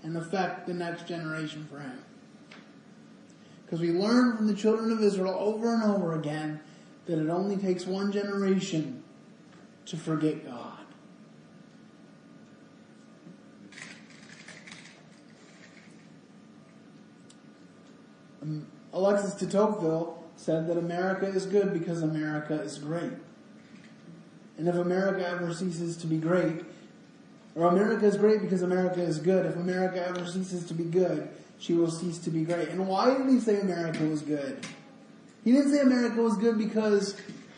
and 0.02 0.16
affect 0.16 0.66
the 0.66 0.74
next 0.74 1.06
generation 1.06 1.66
for 1.70 1.80
Him. 1.80 1.98
Because 3.64 3.80
we 3.80 3.90
learn 3.90 4.36
from 4.36 4.46
the 4.46 4.54
children 4.54 4.90
of 4.90 5.02
Israel 5.02 5.36
over 5.38 5.74
and 5.74 5.82
over 5.82 6.18
again 6.18 6.60
that 7.06 7.18
it 7.18 7.28
only 7.28 7.56
takes 7.56 7.86
one 7.86 8.12
generation 8.12 9.02
to 9.86 9.96
forget 9.96 10.46
God. 10.46 10.78
Um, 18.42 18.66
Alexis 18.92 19.34
de 19.34 19.46
Tocqueville 19.46 20.22
said 20.36 20.68
that 20.68 20.78
America 20.78 21.26
is 21.26 21.46
good 21.46 21.72
because 21.72 22.02
America 22.02 22.54
is 22.54 22.78
great. 22.78 23.12
And 24.56 24.68
if 24.68 24.74
America 24.74 25.26
ever 25.26 25.52
ceases 25.52 25.96
to 25.98 26.06
be 26.06 26.18
great, 26.18 26.64
or 27.58 27.66
America 27.66 28.06
is 28.06 28.16
great 28.16 28.40
because 28.40 28.62
America 28.62 29.02
is 29.02 29.18
good, 29.18 29.44
if 29.44 29.56
America 29.56 30.06
ever 30.06 30.24
ceases 30.24 30.64
to 30.66 30.74
be 30.74 30.84
good, 30.84 31.28
she 31.58 31.74
will 31.74 31.90
cease 31.90 32.18
to 32.18 32.30
be 32.30 32.44
great. 32.44 32.68
And 32.68 32.86
why 32.86 33.18
did 33.18 33.28
he 33.28 33.40
say 33.40 33.60
America 33.60 34.04
was 34.04 34.22
good? 34.22 34.64
He 35.42 35.50
didn't 35.50 35.74
say 35.74 35.80
America 35.80 36.22
was 36.22 36.36
good 36.36 36.56
because 36.56 37.16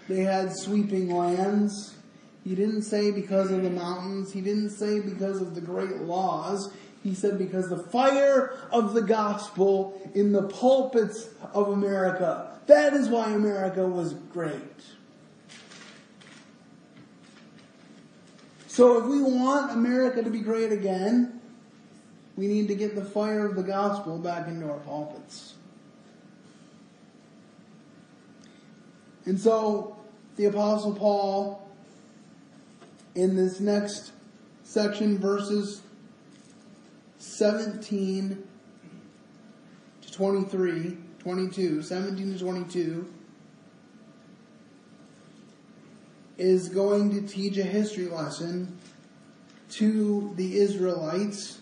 they 0.09 0.21
had 0.21 0.57
sweeping 0.57 1.15
lands. 1.15 1.97
He 2.45 2.55
didn't 2.55 2.83
say 2.83 3.11
because 3.11 3.51
of 3.51 3.63
the 3.63 3.69
mountains. 3.69 4.33
He 4.33 4.41
didn't 4.41 4.71
say 4.71 5.01
because 5.01 5.43
of 5.43 5.55
the 5.55 5.61
great 5.61 5.99
laws. 5.99 6.73
He 7.03 7.15
said 7.15 7.37
because 7.37 7.69
the 7.69 7.83
fire 7.85 8.57
of 8.73 8.95
the 8.95 9.03
gospel 9.03 10.01
in 10.15 10.33
the 10.33 10.45
pulpits 10.45 11.29
of 11.53 11.69
America. 11.69 12.59
That 12.69 12.95
is 12.95 13.11
why 13.11 13.33
America 13.33 13.87
was 13.87 14.15
great. 14.15 14.55
So 18.71 18.99
if 18.99 19.07
we 19.07 19.21
want 19.21 19.73
America 19.73 20.23
to 20.23 20.31
be 20.31 20.39
great 20.39 20.71
again, 20.71 21.41
we 22.37 22.47
need 22.47 22.69
to 22.69 22.77
get 22.77 22.95
the 22.95 23.05
fire 23.05 23.45
of 23.45 23.57
the 23.57 23.65
gospel 23.65 24.17
back 24.17 24.47
into 24.47 24.71
our 24.71 24.79
pulpits. 24.79 25.55
And 29.27 29.41
so 29.41 29.99
the 30.37 30.45
apostle 30.45 30.95
Paul 30.95 31.69
in 33.17 33.35
this 33.35 33.59
next 33.59 34.13
section 34.63 35.19
verses 35.19 35.83
17 37.19 38.41
to 40.03 40.13
23, 40.13 40.97
22, 41.19 41.83
17 41.83 42.33
to 42.35 42.39
22 42.39 43.15
is 46.41 46.71
going 46.71 47.11
to 47.11 47.21
teach 47.21 47.59
a 47.59 47.63
history 47.63 48.09
lesson 48.09 48.79
to 49.69 50.33
the 50.37 50.57
Israelites. 50.57 51.59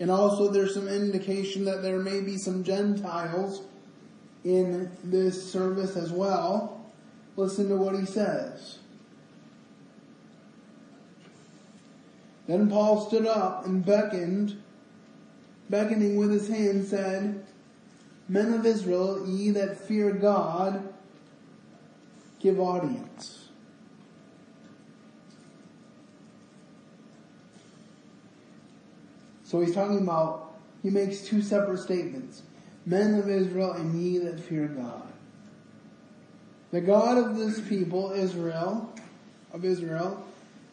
And 0.00 0.10
also 0.10 0.48
there's 0.48 0.72
some 0.72 0.88
indication 0.88 1.66
that 1.66 1.82
there 1.82 1.98
may 1.98 2.22
be 2.22 2.38
some 2.38 2.64
Gentiles 2.64 3.62
in 4.44 4.90
this 5.04 5.52
service 5.52 5.94
as 5.94 6.10
well. 6.10 6.90
Listen 7.36 7.68
to 7.68 7.76
what 7.76 7.98
he 7.98 8.06
says. 8.06 8.78
Then 12.46 12.70
Paul 12.70 13.06
stood 13.08 13.26
up 13.26 13.66
and 13.66 13.84
beckoned, 13.84 14.62
beckoning 15.68 16.16
with 16.16 16.30
his 16.30 16.48
hand 16.48 16.86
said, 16.86 17.44
Men 18.26 18.54
of 18.54 18.64
Israel, 18.64 19.26
ye 19.28 19.50
that 19.50 19.76
fear 19.76 20.12
God, 20.12 20.93
give 22.44 22.60
audience. 22.60 23.48
So 29.44 29.62
he's 29.62 29.74
talking 29.74 29.98
about, 29.98 30.54
he 30.82 30.90
makes 30.90 31.22
two 31.22 31.40
separate 31.40 31.78
statements. 31.78 32.42
Men 32.84 33.14
of 33.14 33.30
Israel 33.30 33.72
and 33.72 33.98
ye 34.00 34.18
that 34.18 34.38
fear 34.38 34.66
God. 34.66 35.08
The 36.70 36.82
God 36.82 37.16
of 37.16 37.38
this 37.38 37.60
people, 37.66 38.12
Israel, 38.12 38.92
of 39.54 39.64
Israel, 39.64 40.22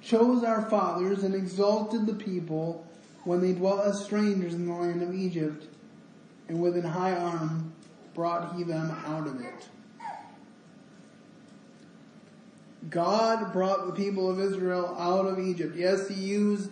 chose 0.02 0.44
our 0.44 0.70
fathers 0.70 1.24
and 1.24 1.34
exalted 1.34 2.06
the 2.06 2.16
people 2.16 2.86
when 3.24 3.40
they 3.40 3.54
dwelt 3.54 3.86
as 3.86 4.04
strangers 4.04 4.56
in 4.56 4.66
the 4.66 4.74
land 4.74 5.02
of 5.04 5.16
Egypt, 5.16 5.68
and 6.50 6.62
with 6.62 6.76
an 6.76 6.84
high 6.84 7.16
arm 7.16 7.72
brought 8.14 8.56
he 8.56 8.64
them 8.64 8.92
out 9.06 9.28
of 9.28 9.40
it. 9.40 9.70
God 12.90 13.54
brought 13.54 13.86
the 13.86 13.94
people 13.94 14.30
of 14.30 14.40
Israel 14.40 14.96
out 14.98 15.28
of 15.28 15.40
Egypt. 15.40 15.76
Yes, 15.76 16.08
he 16.08 16.16
used 16.16 16.72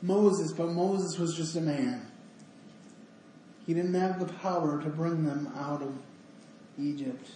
Moses, 0.00 0.52
but 0.52 0.68
Moses 0.68 1.18
was 1.18 1.36
just 1.36 1.56
a 1.56 1.60
man. 1.60 2.06
He 3.66 3.74
didn't 3.74 3.94
have 3.94 4.20
the 4.20 4.32
power 4.34 4.80
to 4.82 4.88
bring 4.88 5.24
them 5.24 5.52
out 5.56 5.82
of 5.82 5.96
Egypt. 6.78 7.30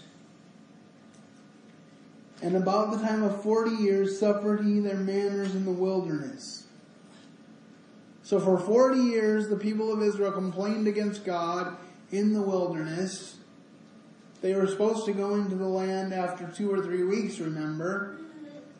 And 2.40 2.54
about 2.54 2.92
the 2.92 2.98
time 2.98 3.24
of 3.24 3.42
forty 3.42 3.74
years 3.74 4.20
suffered 4.20 4.64
he 4.64 4.78
their 4.78 4.98
manners 4.98 5.54
in 5.54 5.64
the 5.64 5.72
wilderness. 5.72 6.66
So 8.22 8.38
for 8.38 8.58
forty 8.58 9.00
years 9.00 9.48
the 9.48 9.56
people 9.56 9.92
of 9.92 10.02
Israel 10.02 10.30
complained 10.30 10.86
against 10.86 11.24
God 11.24 11.76
in 12.12 12.32
the 12.32 12.42
wilderness. 12.42 13.37
They 14.40 14.54
were 14.54 14.66
supposed 14.66 15.04
to 15.06 15.12
go 15.12 15.34
into 15.34 15.56
the 15.56 15.66
land 15.66 16.14
after 16.14 16.46
two 16.46 16.70
or 16.70 16.82
three 16.82 17.02
weeks, 17.02 17.38
remember? 17.38 18.18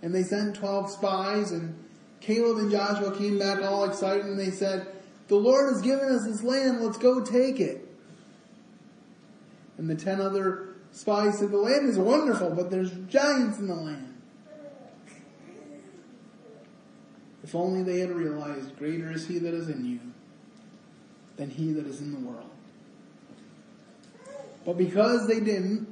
And 0.03 0.15
they 0.15 0.23
sent 0.23 0.55
twelve 0.55 0.91
spies 0.91 1.51
and 1.51 1.77
Caleb 2.21 2.59
and 2.59 2.71
Joshua 2.71 3.17
came 3.17 3.39
back 3.39 3.63
all 3.63 3.85
excited 3.85 4.25
and 4.25 4.39
they 4.39 4.51
said, 4.51 4.87
the 5.29 5.37
Lord 5.37 5.73
has 5.73 5.83
given 5.83 6.09
us 6.09 6.25
this 6.25 6.43
land, 6.43 6.81
let's 6.81 6.99
go 6.99 7.25
take 7.25 7.61
it. 7.61 7.87
And 9.77 9.89
the 9.91 9.95
ten 9.95 10.21
other 10.21 10.69
spies 10.93 11.39
said, 11.39 11.51
the 11.51 11.59
land 11.59 11.89
is 11.89 11.99
wonderful, 11.99 12.51
but 12.51 12.71
there's 12.71 12.91
giants 13.09 13.59
in 13.59 13.67
the 13.67 13.75
land. 13.75 14.15
If 17.45 17.55
only 17.55 17.83
they 17.83 18.01
had 18.01 18.11
realized, 18.11 18.77
greater 18.77 19.11
is 19.11 19.27
he 19.27 19.39
that 19.39 19.55
is 19.55 19.69
in 19.69 19.85
you 19.85 20.01
than 21.37 21.51
he 21.51 21.73
that 21.73 21.87
is 21.87 22.01
in 22.01 22.13
the 22.13 22.19
world. 22.19 22.51
But 24.69 24.77
because 24.77 25.27
they 25.27 25.41
didn't, 25.41 25.89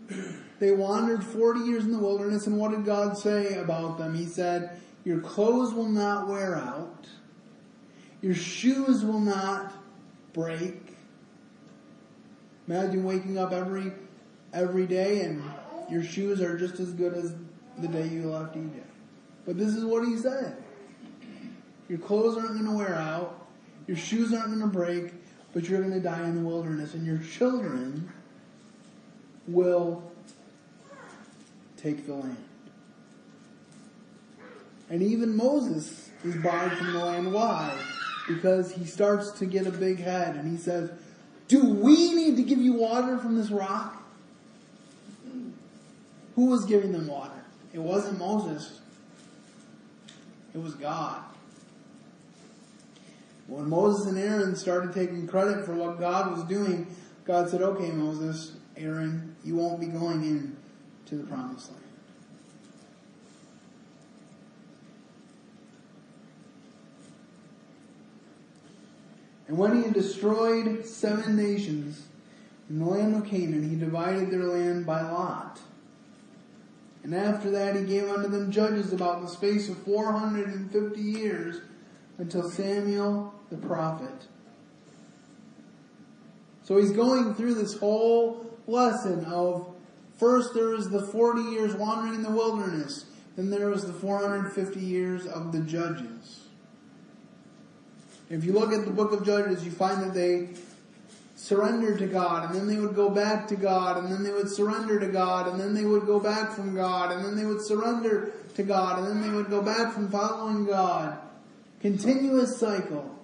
they 0.61 0.71
wandered 0.71 1.25
40 1.25 1.61
years 1.61 1.87
in 1.87 1.93
the 1.93 1.99
wilderness, 1.99 2.47
and 2.47 2.59
what 2.59 2.73
did 2.73 2.85
God 2.85 3.17
say 3.17 3.55
about 3.55 3.97
them? 3.97 4.15
He 4.15 4.27
said, 4.27 4.79
your 5.03 5.21
clothes 5.21 5.73
will 5.73 5.89
not 5.89 6.29
wear 6.29 6.57
out, 6.57 7.07
your 8.21 8.35
shoes 8.35 9.03
will 9.03 9.19
not 9.19 9.73
break. 10.35 10.95
Imagine 12.69 13.03
waking 13.05 13.39
up 13.39 13.51
every 13.51 13.93
every 14.53 14.87
day 14.87 15.23
and 15.23 15.43
your 15.91 16.03
shoes 16.03 16.43
are 16.43 16.59
just 16.59 16.79
as 16.79 16.93
good 16.93 17.15
as 17.15 17.35
the 17.79 17.89
day 17.89 18.07
you 18.09 18.29
left 18.29 18.59
Egypt. 18.59 18.91
But 19.47 19.57
this 19.57 19.75
is 19.75 19.87
what 19.87 20.07
he 20.07 20.19
said. 20.19 20.63
Your 21.89 21.99
clothes 21.99 22.37
aren't 22.37 22.53
going 22.53 22.67
to 22.67 22.77
wear 22.77 22.95
out. 22.95 23.49
Your 23.87 23.97
shoes 23.97 24.35
aren't 24.35 24.49
going 24.49 24.61
to 24.61 24.67
break, 24.67 25.15
but 25.55 25.67
you're 25.67 25.81
going 25.81 25.95
to 25.95 26.01
die 26.01 26.25
in 26.25 26.35
the 26.35 26.47
wilderness 26.47 26.93
and 26.93 27.07
your 27.07 27.21
children 27.21 28.13
will 29.47 30.03
take 31.77 32.07
the 32.07 32.15
land. 32.15 32.37
And 34.89 35.03
even 35.03 35.37
Moses 35.37 36.11
is 36.25 36.37
barred 36.37 36.73
from 36.73 36.93
the 36.93 36.99
land. 36.99 37.33
Why? 37.33 37.77
Because 38.29 38.73
he 38.73 38.85
starts 38.85 39.33
to 39.39 39.47
get 39.47 39.67
a 39.67 39.71
big 39.71 39.99
head 39.99 40.37
and 40.37 40.51
he 40.51 40.57
says, 40.57 40.91
do 41.49 41.65
we 41.65 42.15
need 42.15 42.37
to 42.37 42.43
give 42.43 42.59
you 42.59 42.75
water 42.75 43.19
from 43.19 43.37
this 43.37 43.51
rock? 43.51 44.03
Who 46.35 46.47
was 46.47 46.65
giving 46.65 46.93
them 46.93 47.07
water? 47.07 47.33
It 47.73 47.79
wasn't 47.79 48.19
Moses. 48.19 48.81
It 50.55 50.59
was 50.59 50.75
God. 50.75 51.23
When 53.47 53.69
Moses 53.69 54.07
and 54.07 54.19
Aaron 54.19 54.57
started 54.57 54.93
taking 54.93 55.27
credit 55.27 55.65
for 55.65 55.75
what 55.75 56.01
God 56.01 56.33
was 56.33 56.43
doing, 56.45 56.87
God 57.25 57.49
said, 57.49 57.63
okay, 57.63 57.91
Moses, 57.91 58.53
Aaron, 58.77 59.35
you 59.45 59.57
won't 59.57 59.81
be 59.81 59.87
going 59.87 60.23
in 60.23 60.57
to 61.07 61.17
the 61.17 61.25
promised 61.25 61.71
land. 61.71 61.83
And 69.49 69.57
when 69.57 69.77
he 69.77 69.83
had 69.85 69.95
destroyed 69.95 70.85
seven 70.85 71.37
nations 71.37 72.07
in 72.69 72.81
the 72.81 72.85
land 72.85 73.15
of 73.15 73.27
Canaan, 73.27 73.69
he 73.69 73.77
divided 73.77 74.31
their 74.31 74.45
land 74.45 74.85
by 74.85 75.03
lot. 75.03 75.61
And 77.05 77.15
after 77.15 77.53
that 77.53 77.77
he 77.77 77.85
gave 77.85 78.09
unto 78.09 78.29
them 78.29 78.51
judges 78.51 78.93
about 78.93 79.23
the 79.23 79.29
space 79.29 79.69
of 79.69 79.79
450 79.85 81.01
years 81.01 81.61
until 82.19 82.51
Samuel 82.51 83.33
the 83.51 83.57
prophet. 83.57 84.27
So 86.65 86.79
he's 86.79 86.91
going 86.91 87.35
through 87.37 87.55
this 87.55 87.79
whole 87.79 88.46
lesson 88.67 89.25
of 89.27 89.75
first 90.19 90.55
there 90.55 90.69
was 90.69 90.89
the 90.91 91.03
40 91.03 91.43
years 91.43 91.75
wandering 91.75 92.15
in 92.15 92.23
the 92.23 92.31
wilderness, 92.31 93.07
then 93.37 93.51
there 93.51 93.69
was 93.69 93.87
the 93.87 93.93
450 93.93 94.81
years 94.81 95.27
of 95.27 95.53
the 95.53 95.61
judges. 95.61 96.47
If 98.29 98.45
you 98.45 98.53
look 98.53 98.73
at 98.73 98.85
the 98.85 98.91
book 98.91 99.13
of 99.13 99.25
Judges, 99.25 99.65
you 99.65 99.71
find 99.71 100.03
that 100.03 100.13
they 100.13 100.49
surrendered 101.37 101.99
to 101.99 102.07
God, 102.07 102.51
and 102.51 102.55
then 102.59 102.67
they 102.67 102.81
would 102.81 102.97
go 102.97 103.09
back 103.09 103.47
to 103.49 103.57
God, 103.57 103.99
and 103.99 104.13
then 104.13 104.25
they 104.25 104.33
would 104.33 104.51
surrender 104.51 104.99
to 104.99 105.07
God, 105.07 105.47
and 105.47 105.61
then 105.61 105.75
they 105.75 105.85
would 105.85 106.07
go 106.07 106.19
back 106.19 106.53
from 106.53 106.75
God, 106.75 107.13
and 107.13 107.25
then 107.25 107.37
they 107.37 107.45
would 107.45 107.65
surrender 107.65 108.33
to 108.55 108.63
God, 108.63 108.99
and 108.99 109.07
then 109.07 109.21
they 109.21 109.29
would 109.29 109.49
go 109.49 109.63
back 109.63 109.93
from 109.93 110.11
following 110.11 110.65
God. 110.65 111.19
Continuous 111.81 112.59
cycle. 112.59 113.15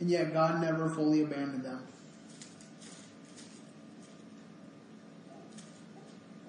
And 0.00 0.10
yet 0.10 0.34
God 0.34 0.60
never 0.60 0.90
fully 0.90 1.22
abandoned 1.22 1.64
them. 1.64 1.80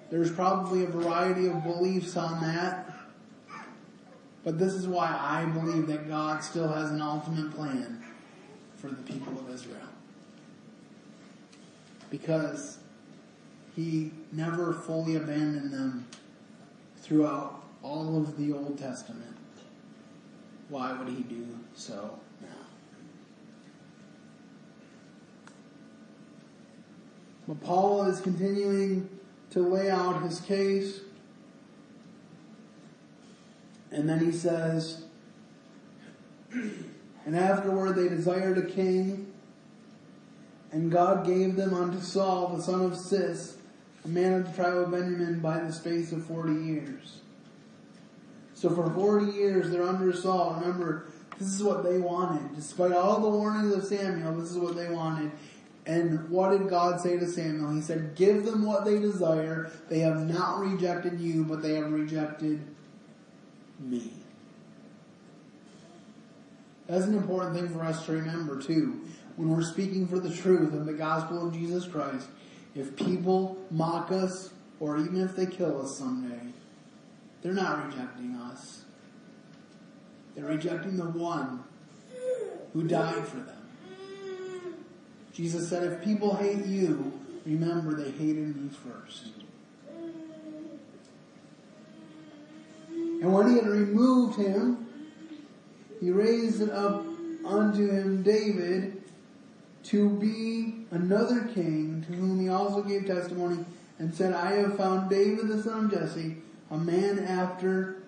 There's 0.09 0.31
probably 0.31 0.83
a 0.83 0.87
variety 0.87 1.47
of 1.47 1.63
beliefs 1.63 2.15
on 2.15 2.41
that. 2.41 2.91
But 4.43 4.59
this 4.59 4.73
is 4.73 4.87
why 4.87 5.07
I 5.07 5.45
believe 5.45 5.87
that 5.87 6.07
God 6.07 6.43
still 6.43 6.67
has 6.67 6.91
an 6.91 7.01
ultimate 7.01 7.51
plan 7.55 8.03
for 8.75 8.89
the 8.89 9.01
people 9.01 9.33
of 9.39 9.49
Israel. 9.49 9.77
Because 12.11 12.77
he 13.75 14.11
never 14.31 14.71
fully 14.71 15.15
abandoned 15.15 15.73
them 15.73 16.05
throughout 16.97 17.63
all 17.81 18.17
of 18.17 18.37
the 18.37 18.53
Old 18.53 18.77
Testament. 18.77 19.35
Why 20.69 20.93
would 20.93 21.07
he 21.07 21.23
do 21.23 21.47
so 21.73 22.19
now? 22.41 22.47
But 27.47 27.61
Paul 27.61 28.05
is 28.05 28.21
continuing 28.21 29.09
to 29.55 29.61
lay 29.61 29.89
out 29.89 30.21
his 30.21 30.41
case. 30.41 30.99
And 33.89 34.07
then 34.07 34.19
he 34.19 34.33
says, 34.33 35.05
And 36.51 37.37
afterward 37.37 37.95
they 37.95 38.09
desired 38.09 38.57
a 38.57 38.65
king, 38.65 39.31
and 40.73 40.91
God 40.91 41.25
gave 41.25 41.55
them 41.55 41.73
unto 41.73 42.01
Saul, 42.01 42.49
the 42.49 42.61
son 42.61 42.81
of 42.81 42.97
Cis, 42.97 43.55
a 44.03 44.09
man 44.09 44.33
of 44.33 44.47
the 44.47 44.61
tribe 44.61 44.75
of 44.75 44.91
Benjamin, 44.91 45.39
by 45.39 45.59
the 45.59 45.71
space 45.71 46.11
of 46.11 46.25
forty 46.25 46.53
years. 46.53 47.21
So 48.55 48.69
for 48.69 48.89
forty 48.91 49.31
years 49.31 49.71
they're 49.71 49.87
under 49.87 50.11
Saul. 50.11 50.57
Remember, 50.59 51.05
this 51.39 51.47
is 51.47 51.63
what 51.63 51.85
they 51.85 51.97
wanted. 51.97 52.55
Despite 52.57 52.91
all 52.91 53.21
the 53.21 53.29
warnings 53.29 53.73
of 53.73 53.85
Samuel, 53.85 54.33
this 54.33 54.51
is 54.51 54.57
what 54.57 54.75
they 54.75 54.89
wanted. 54.89 55.31
And 55.85 56.29
what 56.29 56.49
did 56.51 56.67
God 56.67 56.99
say 56.99 57.17
to 57.19 57.27
Samuel? 57.27 57.73
He 57.73 57.81
said, 57.81 58.15
Give 58.15 58.43
them 58.43 58.65
what 58.65 58.85
they 58.85 58.99
desire. 58.99 59.71
They 59.87 59.99
have 59.99 60.27
not 60.27 60.59
rejected 60.59 61.19
you, 61.19 61.43
but 61.43 61.61
they 61.61 61.75
have 61.75 61.91
rejected 61.91 62.65
me. 63.79 64.13
That's 66.87 67.05
an 67.05 67.15
important 67.15 67.55
thing 67.55 67.69
for 67.69 67.83
us 67.83 68.05
to 68.05 68.13
remember 68.13 68.61
too. 68.61 69.01
When 69.35 69.49
we're 69.49 69.63
speaking 69.63 70.07
for 70.07 70.19
the 70.19 70.33
truth 70.33 70.73
of 70.73 70.85
the 70.85 70.93
gospel 70.93 71.47
of 71.47 71.53
Jesus 71.53 71.85
Christ, 71.85 72.27
if 72.73 72.95
people 72.95 73.57
mock 73.69 74.11
us, 74.11 74.51
or 74.79 74.97
even 74.97 75.21
if 75.21 75.35
they 75.35 75.45
kill 75.45 75.81
us 75.81 75.97
someday, 75.97 76.39
they're 77.41 77.53
not 77.53 77.85
rejecting 77.85 78.35
us. 78.35 78.83
They're 80.35 80.45
rejecting 80.45 80.97
the 80.97 81.05
one 81.05 81.63
who 82.73 82.83
died 82.87 83.25
for 83.27 83.37
them. 83.37 83.54
Jesus 85.35 85.67
said, 85.67 85.83
if 85.83 86.01
people 86.01 86.33
hate 86.35 86.65
you, 86.65 87.11
remember 87.45 87.93
they 87.93 88.11
hated 88.11 88.55
me 88.55 88.69
first. 88.69 89.31
And 92.89 93.33
when 93.33 93.49
he 93.49 93.55
had 93.55 93.67
removed 93.67 94.37
him, 94.39 94.87
he 95.99 96.09
raised 96.09 96.61
it 96.61 96.69
up 96.69 97.05
unto 97.45 97.89
him 97.89 98.23
David 98.23 99.03
to 99.83 100.09
be 100.09 100.85
another 100.91 101.43
king 101.53 102.05
to 102.07 102.13
whom 102.13 102.39
he 102.39 102.47
also 102.47 102.81
gave 102.81 103.05
testimony 103.05 103.65
and 103.99 104.15
said, 104.15 104.31
I 104.31 104.53
have 104.53 104.77
found 104.77 105.09
David 105.09 105.49
the 105.49 105.61
son 105.61 105.85
of 105.85 105.91
Jesse, 105.91 106.37
a 106.71 106.77
man 106.77 107.19
after 107.19 108.03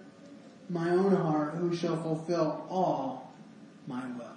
my 0.69 0.91
own 0.91 1.13
heart 1.13 1.55
who 1.55 1.75
shall 1.75 2.01
fulfill 2.01 2.65
all 2.69 3.33
my 3.85 4.05
will. 4.17 4.37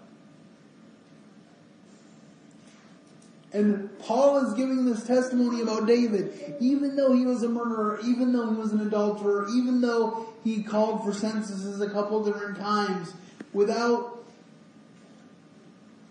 And 3.52 3.98
Paul 3.98 4.46
is 4.46 4.54
giving 4.54 4.84
this 4.84 5.04
testimony 5.04 5.62
about 5.62 5.86
David, 5.86 6.56
even 6.60 6.94
though 6.94 7.12
he 7.12 7.26
was 7.26 7.42
a 7.42 7.48
murderer, 7.48 7.98
even 8.04 8.32
though 8.32 8.48
he 8.48 8.56
was 8.56 8.72
an 8.72 8.86
adulterer, 8.86 9.48
even 9.52 9.80
though 9.80 10.28
he 10.44 10.62
called 10.62 11.04
for 11.04 11.12
censuses 11.12 11.80
a 11.80 11.90
couple 11.90 12.22
different 12.22 12.58
times, 12.58 13.12
without 13.52 14.24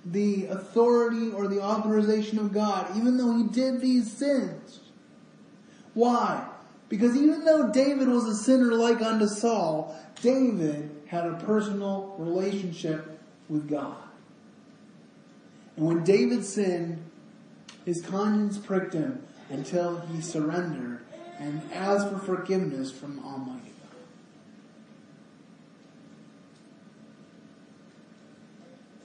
the 0.06 0.48
authority 0.48 1.32
or 1.32 1.48
the 1.48 1.62
authorization 1.62 2.40
of 2.40 2.54
God, 2.54 2.88
even 2.98 3.18
though 3.18 3.36
he 3.38 3.44
did 3.44 3.80
these 3.80 4.12
sins. 4.12 4.80
Why? 5.94 6.46
Because 6.90 7.16
even 7.16 7.46
though 7.46 7.72
David 7.72 8.08
was 8.08 8.26
a 8.26 8.36
sinner 8.36 8.74
like 8.74 9.02
unto 9.02 9.28
Saul, 9.28 9.98
David 10.22 10.90
had 11.08 11.26
a 11.26 11.36
personal 11.36 12.16
relationship 12.18 13.20
with 13.48 13.70
God. 13.70 13.96
And 15.78 15.86
when 15.86 16.04
David 16.04 16.44
sinned, 16.44 17.04
his 17.90 18.06
conscience 18.06 18.60
pricked 18.60 18.94
him 18.94 19.20
until 19.50 20.00
he 20.02 20.22
surrendered 20.22 21.00
and 21.40 21.60
asked 21.74 22.08
for 22.08 22.20
forgiveness 22.20 22.92
from 22.92 23.18
Almighty 23.26 23.72
God. 23.82 23.98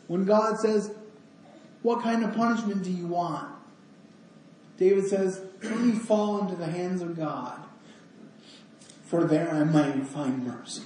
When 0.07 0.27
God 0.27 0.59
says, 0.59 0.94
What 1.81 2.03
kind 2.03 2.25
of 2.25 2.35
punishment 2.35 2.83
do 2.83 2.90
you 2.90 3.07
want? 3.07 3.49
David 4.77 5.07
says, 5.07 5.40
Let 5.62 5.79
me 5.79 5.92
fall 5.92 6.42
into 6.42 6.55
the 6.55 6.66
hands 6.66 7.01
of 7.01 7.16
God, 7.16 7.64
for 9.07 9.25
there 9.25 9.51
I 9.51 9.64
might 9.64 10.07
find 10.07 10.47
mercy. 10.47 10.83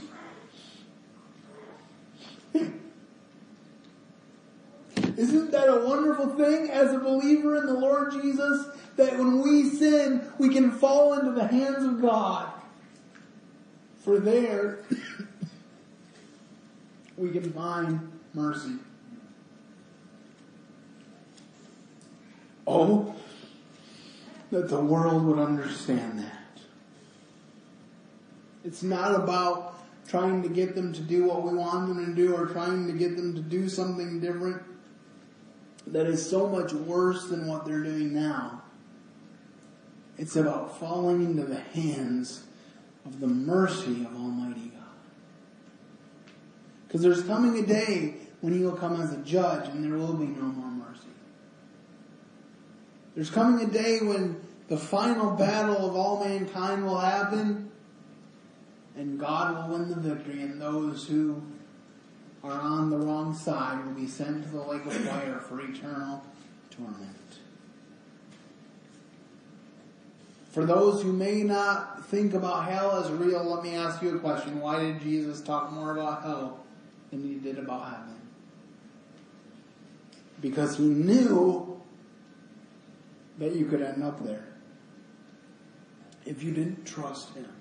Isn't 5.19 5.51
that 5.51 5.69
a 5.69 5.85
wonderful 5.85 6.29
thing 6.37 6.71
as 6.71 6.95
a 6.95 6.99
believer 7.01 7.57
in 7.57 7.67
the 7.67 7.75
Lord 7.75 8.13
Jesus? 8.13 8.69
That 8.95 9.19
when 9.19 9.43
we 9.43 9.69
sin, 9.69 10.31
we 10.39 10.49
can 10.49 10.71
fall 10.71 11.15
into 11.15 11.33
the 11.33 11.45
hands 11.45 11.85
of 11.85 12.01
God. 12.01 12.53
For 14.05 14.21
there, 14.21 14.79
we 17.17 17.31
can 17.31 17.53
find 17.53 18.13
mercy. 18.33 18.77
Oh, 22.65 23.13
that 24.53 24.69
the 24.69 24.81
world 24.81 25.25
would 25.25 25.41
understand 25.41 26.21
that. 26.21 26.63
It's 28.65 28.85
not 28.85 29.17
about 29.17 29.81
trying 30.07 30.45
to 30.45 30.49
get 30.49 30.77
them 30.77 30.93
to 30.93 31.01
do 31.01 31.25
what 31.25 31.43
we 31.43 31.55
want 31.55 31.89
them 31.89 32.07
to 32.07 32.15
do 32.15 32.37
or 32.37 32.47
trying 32.47 32.87
to 32.87 32.93
get 32.93 33.17
them 33.17 33.35
to 33.35 33.41
do 33.41 33.69
something 33.69 34.21
different 34.21 34.63
that 35.93 36.07
is 36.07 36.29
so 36.29 36.49
much 36.49 36.73
worse 36.73 37.29
than 37.29 37.47
what 37.47 37.65
they're 37.65 37.83
doing 37.83 38.15
now. 38.15 38.63
It's 40.17 40.37
about 40.37 40.79
falling 40.79 41.25
into 41.25 41.45
the 41.45 41.61
hands 41.61 42.45
of 43.05 43.21
the 43.21 43.27
mercy 43.27 44.05
of 44.05 44.15
Almighty 44.15 44.73
God. 44.75 44.83
Because 46.87 47.03
there's 47.03 47.23
coming 47.23 47.63
a 47.63 47.67
day 47.67 48.15
when 48.41 48.53
He 48.53 48.65
will 48.65 48.77
come 48.77 49.01
as 49.01 49.13
a 49.13 49.19
judge 49.19 49.69
and 49.69 49.85
there 49.85 49.99
will 49.99 50.15
be 50.15 50.27
no 50.27 50.43
more 50.43 50.89
mercy. 50.89 51.09
There's 53.15 53.31
coming 53.31 53.69
a 53.69 53.71
day 53.71 54.01
when 54.01 54.41
the 54.69 54.77
final 54.77 55.31
battle 55.37 55.89
of 55.89 55.97
all 55.97 56.25
mankind 56.25 56.85
will 56.85 56.99
happen 56.99 57.71
and 58.97 59.19
God 59.19 59.71
will 59.71 59.79
win 59.79 59.89
the 59.89 59.97
victory 59.97 60.43
and 60.43 60.61
those 60.61 61.07
who 61.07 61.41
are 62.49 62.61
on 62.61 62.91
the 62.91 62.97
wrong 62.97 63.35
side 63.35 63.85
will 63.85 63.93
be 63.93 64.07
sent 64.07 64.43
to 64.45 64.49
the 64.51 64.63
lake 64.63 64.85
of 64.87 64.93
fire 64.93 65.39
for 65.39 65.61
eternal 65.61 66.25
torment. 66.71 67.39
For 70.51 70.65
those 70.65 71.03
who 71.03 71.13
may 71.13 71.43
not 71.43 72.07
think 72.07 72.35
about 72.35 72.69
hell 72.69 73.03
as 73.03 73.11
real, 73.11 73.45
let 73.45 73.63
me 73.63 73.75
ask 73.75 74.03
you 74.03 74.17
a 74.17 74.19
question. 74.19 74.61
Why 74.61 74.81
did 74.81 75.01
Jesus 75.01 75.41
talk 75.41 75.71
more 75.73 75.97
about 75.97 76.23
hell 76.23 76.65
than 77.11 77.23
he 77.23 77.35
did 77.35 77.59
about 77.59 77.85
heaven? 77.85 78.17
Because 80.41 80.77
he 80.77 80.85
knew 80.85 81.81
that 83.39 83.55
you 83.55 83.67
could 83.67 83.83
end 83.83 84.03
up 84.03 84.25
there 84.25 84.49
if 86.27 86.43
you 86.43 86.53
didn't 86.53 86.85
trust 86.85 87.35
him. 87.35 87.58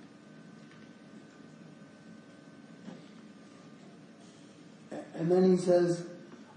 And 5.16 5.32
then 5.32 5.50
he 5.50 5.58
says, 5.58 6.06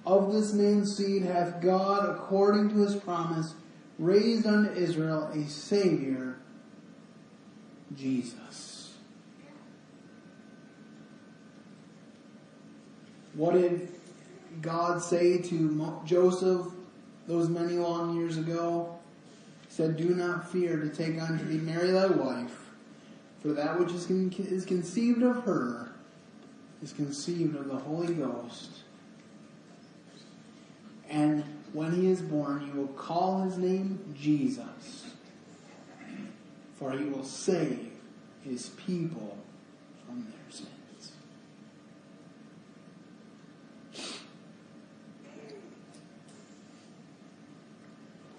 Of 0.06 0.32
this 0.32 0.52
man's 0.52 0.96
seed 0.96 1.22
hath 1.22 1.60
God, 1.60 2.08
according 2.08 2.70
to 2.70 2.76
his 2.76 2.96
promise, 2.96 3.54
raised 3.98 4.46
unto 4.46 4.70
Israel 4.72 5.30
a 5.34 5.48
Savior, 5.48 6.36
Jesus. 7.96 8.94
What 13.34 13.54
did 13.54 13.88
God 14.60 15.02
say 15.02 15.38
to 15.38 16.00
Joseph 16.04 16.66
those 17.26 17.48
many 17.48 17.74
long 17.74 18.16
years 18.16 18.36
ago? 18.36 18.98
He 19.68 19.74
said, 19.74 19.96
Do 19.96 20.10
not 20.10 20.50
fear 20.50 20.78
to 20.78 20.88
take 20.88 21.20
unto 21.20 21.44
thee 21.44 21.58
Mary 21.58 21.90
thy 21.90 22.06
wife, 22.06 22.70
for 23.40 23.48
that 23.52 23.78
which 23.78 23.92
is, 23.92 24.06
con- 24.06 24.34
is 24.38 24.64
conceived 24.64 25.22
of 25.22 25.44
her 25.44 25.89
is 26.82 26.92
conceived 26.92 27.56
of 27.56 27.68
the 27.68 27.76
Holy 27.76 28.14
Ghost. 28.14 28.70
And 31.08 31.44
when 31.72 31.92
he 31.92 32.08
is 32.08 32.22
born, 32.22 32.66
you 32.66 32.80
will 32.80 32.88
call 32.88 33.42
his 33.42 33.58
name 33.58 34.14
Jesus, 34.18 35.06
for 36.76 36.92
he 36.92 37.04
will 37.04 37.24
save 37.24 37.90
his 38.42 38.68
people 38.70 39.36
from 40.06 40.24
their 40.24 40.50
sins. 40.50 41.12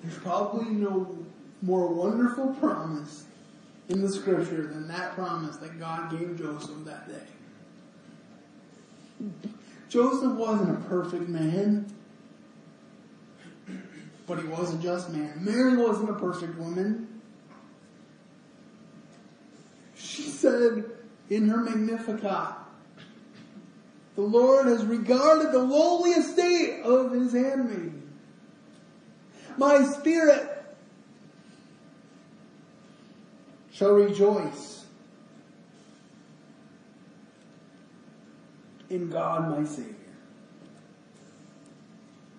There's 0.04 0.18
probably 0.18 0.72
no 0.72 1.18
more 1.62 1.88
wonderful 1.88 2.56
promise 2.56 3.26
in 3.90 4.02
the 4.02 4.10
scripture 4.10 4.68
than 4.68 4.88
that 4.88 5.14
promise 5.14 5.58
that 5.58 5.80
God 5.80 6.10
gave 6.12 6.38
Joseph 6.38 6.86
that 6.86 7.08
day. 7.08 7.28
Joseph 9.90 10.34
wasn't 10.34 10.70
a 10.70 10.82
perfect 10.88 11.28
man, 11.28 11.86
but 14.26 14.40
he 14.40 14.48
was 14.48 14.74
a 14.74 14.78
just 14.78 15.10
man. 15.12 15.34
Mary 15.40 15.76
wasn't 15.76 16.10
a 16.10 16.14
perfect 16.14 16.58
woman. 16.58 17.08
She 19.96 20.24
said 20.24 20.86
in 21.30 21.48
her 21.50 21.58
Magnificat, 21.58 22.56
the 24.16 24.22
Lord 24.22 24.68
has 24.68 24.84
regarded 24.86 25.52
the 25.52 25.60
lowly 25.60 26.12
estate 26.12 26.82
of 26.84 27.12
his 27.12 27.34
handmaid. 27.34 28.02
My 29.58 29.84
spirit 29.84 30.64
shall 33.72 33.92
rejoice 33.92 34.81
in 38.92 39.10
God 39.10 39.50
my 39.50 39.66
Savior. 39.66 39.96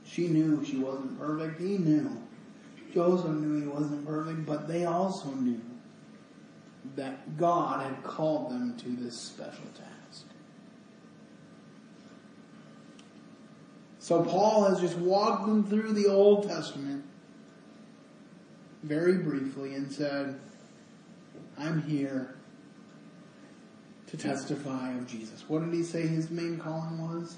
She 0.05 0.29
knew 0.29 0.63
she 0.65 0.77
wasn't 0.77 1.19
perfect. 1.19 1.61
He 1.61 1.79
knew. 1.79 2.23
Joseph 2.93 3.31
knew 3.31 3.63
he 3.63 3.67
wasn't 3.67 4.07
perfect, 4.07 4.45
but 4.45 4.69
they 4.69 4.85
also 4.85 5.31
knew 5.31 5.61
that 6.95 7.39
God 7.39 7.83
had 7.83 8.03
called 8.03 8.51
them 8.51 8.77
to 8.77 8.91
this 8.91 9.19
special 9.19 9.65
task. 9.75 10.27
So 13.99 14.23
Paul 14.23 14.69
has 14.69 14.81
just 14.81 14.99
walked 14.99 15.47
them 15.47 15.65
through 15.65 15.95
the 15.95 16.09
Old 16.09 16.47
Testament 16.47 17.05
very 18.83 19.19
briefly 19.19 19.75
and 19.75 19.91
said, 19.91 20.39
I'm 21.57 21.83
here 21.83 22.35
to 24.13 24.19
testify 24.19 24.93
of 24.93 25.07
Jesus. 25.07 25.43
What 25.49 25.65
did 25.65 25.73
he 25.73 25.83
say 25.83 26.07
his 26.07 26.31
main 26.31 26.59
calling 26.59 27.01
was? 27.01 27.37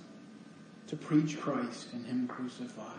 To 0.88 0.96
preach 0.96 1.40
Christ 1.40 1.92
and 1.92 2.04
him 2.04 2.26
crucified. 2.26 2.98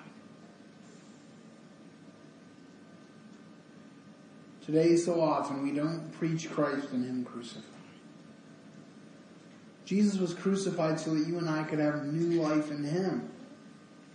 Today, 4.66 4.96
so 4.96 5.20
often, 5.22 5.62
we 5.62 5.72
don't 5.72 6.10
preach 6.14 6.50
Christ 6.50 6.92
and 6.92 7.06
him 7.06 7.26
crucified. 7.26 7.64
Jesus 9.84 10.20
was 10.20 10.34
crucified 10.34 11.00
so 11.00 11.14
that 11.14 11.28
you 11.28 11.38
and 11.38 11.50
I 11.50 11.64
could 11.64 11.80
have 11.80 12.06
new 12.06 12.42
life 12.42 12.72
in 12.72 12.84
him. 12.84 13.30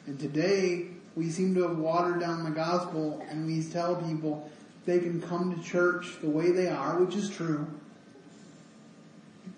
And 0.06 0.18
today, 0.18 0.86
we 1.14 1.28
seem 1.28 1.54
to 1.56 1.68
have 1.68 1.76
watered 1.76 2.18
down 2.18 2.44
the 2.44 2.50
gospel 2.50 3.24
and 3.28 3.46
we 3.46 3.62
tell 3.62 3.94
people 3.94 4.50
they 4.86 4.98
can 5.00 5.20
come 5.20 5.54
to 5.54 5.62
church 5.62 6.16
the 6.22 6.30
way 6.30 6.50
they 6.50 6.66
are, 6.66 6.98
which 6.98 7.14
is 7.14 7.28
true. 7.28 7.68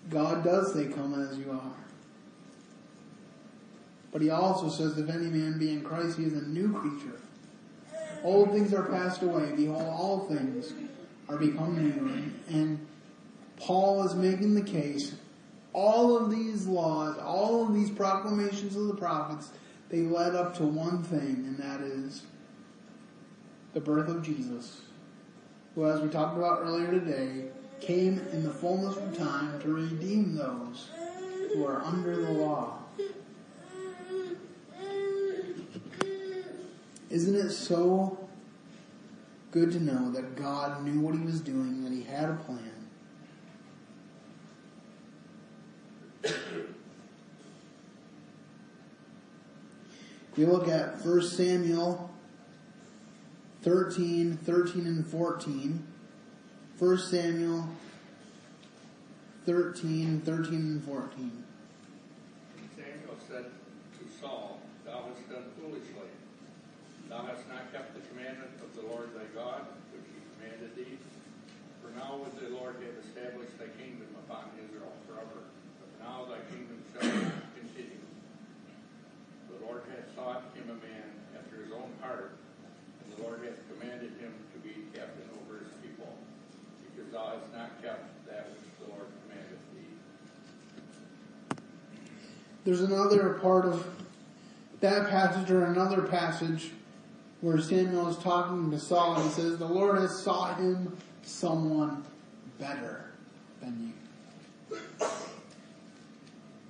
God 0.09 0.43
does 0.43 0.73
say, 0.73 0.87
come 0.87 1.19
as 1.19 1.37
you 1.37 1.51
are. 1.51 1.75
But 4.11 4.21
he 4.21 4.29
also 4.29 4.69
says, 4.69 4.97
if 4.97 5.09
any 5.09 5.27
man 5.27 5.57
be 5.57 5.71
in 5.71 5.81
Christ, 5.83 6.17
he 6.17 6.25
is 6.25 6.33
a 6.33 6.47
new 6.47 6.71
creature. 6.73 7.19
Old 8.23 8.51
things 8.51 8.73
are 8.73 8.83
passed 8.83 9.21
away. 9.21 9.51
Behold, 9.55 9.81
all 9.81 10.19
things 10.27 10.73
are 11.27 11.37
become 11.37 11.77
new. 11.77 12.31
And, 12.47 12.85
Paul 13.57 14.03
is 14.03 14.13
making 14.15 14.55
the 14.55 14.61
case. 14.61 15.15
All 15.73 16.17
of 16.17 16.29
these 16.29 16.67
laws, 16.67 17.17
all 17.17 17.65
of 17.65 17.73
these 17.73 17.89
proclamations 17.89 18.75
of 18.75 18.87
the 18.87 18.95
prophets, 18.95 19.51
they 19.89 20.01
led 20.01 20.35
up 20.35 20.55
to 20.57 20.63
one 20.63 21.03
thing, 21.03 21.45
and 21.47 21.57
that 21.57 21.81
is 21.81 22.23
the 23.73 23.79
birth 23.79 24.09
of 24.09 24.21
Jesus, 24.21 24.81
who, 25.75 25.85
as 25.85 26.01
we 26.01 26.09
talked 26.09 26.37
about 26.37 26.61
earlier 26.61 26.91
today, 26.91 27.45
came 27.85 28.19
in 28.31 28.43
the 28.43 28.49
fullness 28.49 28.95
of 28.95 29.17
time 29.17 29.59
to 29.61 29.73
redeem 29.73 30.35
those 30.35 30.89
who 31.53 31.65
are 31.65 31.81
under 31.81 32.15
the 32.15 32.31
law. 32.31 32.79
Isn't 37.09 37.35
it 37.35 37.51
so 37.51 38.27
good 39.51 39.71
to 39.73 39.79
know 39.79 40.11
that 40.11 40.35
God 40.35 40.83
knew 40.83 40.99
what 41.01 41.13
he 41.13 41.21
was 41.21 41.41
doing, 41.41 41.83
that 41.83 41.91
he 41.91 42.03
had 42.03 42.29
a 42.29 42.35
plan? 42.35 42.69
You 50.35 50.47
look 50.47 50.67
at 50.67 51.05
1 51.05 51.21
Samuel 51.21 52.09
13, 53.61 54.37
13 54.37 54.87
and 54.87 55.05
14, 55.05 55.92
1 56.83 56.99
Samuel 56.99 57.63
13, 59.47 60.19
13 60.19 60.53
and 60.53 60.83
14. 60.83 61.31
Samuel 62.75 63.15
said 63.23 63.47
to 63.95 64.03
Saul, 64.19 64.59
Thou 64.83 65.07
hast 65.07 65.23
done 65.31 65.47
foolishly. 65.55 66.11
Thou 67.07 67.23
hast 67.23 67.47
not 67.47 67.71
kept 67.71 67.95
the 67.95 68.03
commandment 68.11 68.59
of 68.59 68.75
the 68.75 68.83
Lord 68.91 69.15
thy 69.15 69.23
God, 69.31 69.63
which 69.95 70.03
he 70.11 70.19
commanded 70.35 70.75
thee. 70.75 70.99
For 71.79 71.95
now 71.95 72.19
would 72.19 72.35
the 72.35 72.51
Lord 72.51 72.75
have 72.83 72.99
established 72.99 73.55
thy 73.55 73.71
kingdom 73.79 74.11
upon 74.27 74.51
Israel 74.59 74.91
forever. 75.07 75.39
But 75.79 75.87
now 76.03 76.27
thy 76.27 76.43
kingdom 76.51 76.83
shall 76.91 77.07
not 77.07 77.47
continue. 77.55 78.03
The 79.47 79.63
Lord 79.63 79.87
hath 79.87 80.11
sought 80.19 80.51
him 80.51 80.67
a 80.67 80.75
man 80.83 81.07
after 81.39 81.63
his 81.63 81.71
own 81.71 81.95
heart, 82.03 82.35
and 82.99 83.07
the 83.15 83.23
Lord 83.23 83.39
hath 83.47 83.63
commanded 83.71 84.19
him 84.19 84.35
to 84.51 84.59
be 84.59 84.83
captain 84.91 85.31
over 85.39 85.63
his 85.63 85.71
people, 85.79 86.11
because 86.93 87.02
not 87.13 87.81
kept 87.81 88.25
that 88.27 88.49
which 88.49 88.59
the 88.79 88.87
Lord 88.93 89.07
commanded 89.21 89.59
thee. 89.73 91.57
There's 92.65 92.81
another 92.81 93.35
part 93.35 93.65
of 93.65 93.85
that 94.81 95.09
passage 95.09 95.51
or 95.51 95.65
another 95.65 96.01
passage 96.01 96.71
where 97.41 97.59
Samuel 97.59 98.09
is 98.09 98.17
talking 98.17 98.71
to 98.71 98.79
Saul 98.79 99.19
and 99.19 99.31
says, 99.31 99.57
the 99.57 99.65
Lord 99.65 99.99
has 99.99 100.23
sought 100.23 100.57
him 100.57 100.97
someone 101.23 102.03
better 102.59 103.11
than 103.61 103.93
you. 104.71 104.77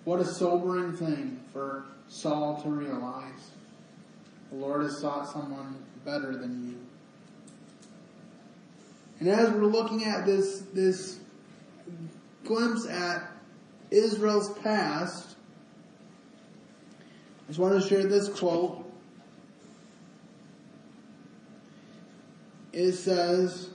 What 0.03 0.19
a 0.19 0.25
sobering 0.25 0.93
thing 0.93 1.39
for 1.53 1.85
Saul 2.09 2.61
to 2.63 2.69
realize. 2.69 3.51
The 4.51 4.57
Lord 4.57 4.83
has 4.83 4.99
sought 4.99 5.27
someone 5.31 5.77
better 6.03 6.35
than 6.35 6.67
you. 6.67 6.77
And 9.23 9.31
as 9.31 9.51
we're 9.51 9.67
looking 9.67 10.03
at 10.03 10.25
this, 10.25 10.63
this 10.73 11.17
glimpse 12.43 12.85
at 12.89 13.31
Israel's 13.89 14.51
past, 14.59 15.37
I 16.91 17.47
just 17.47 17.57
want 17.57 17.81
to 17.81 17.87
share 17.87 18.03
this 18.03 18.27
quote. 18.27 18.83
It 22.73 22.91
says, 22.91 23.69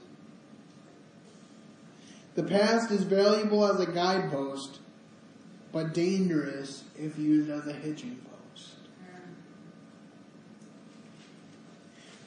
The 2.35 2.43
past 2.43 2.91
is 2.91 3.05
valuable 3.05 3.65
as 3.65 3.81
a 3.81 3.91
guidepost, 3.91 4.81
but 5.73 5.95
dangerous 5.95 6.85
if 6.99 7.19
used 7.19 7.49
as 7.49 7.67
a 7.67 7.73
hitching 7.73 8.21
post. 8.53 8.75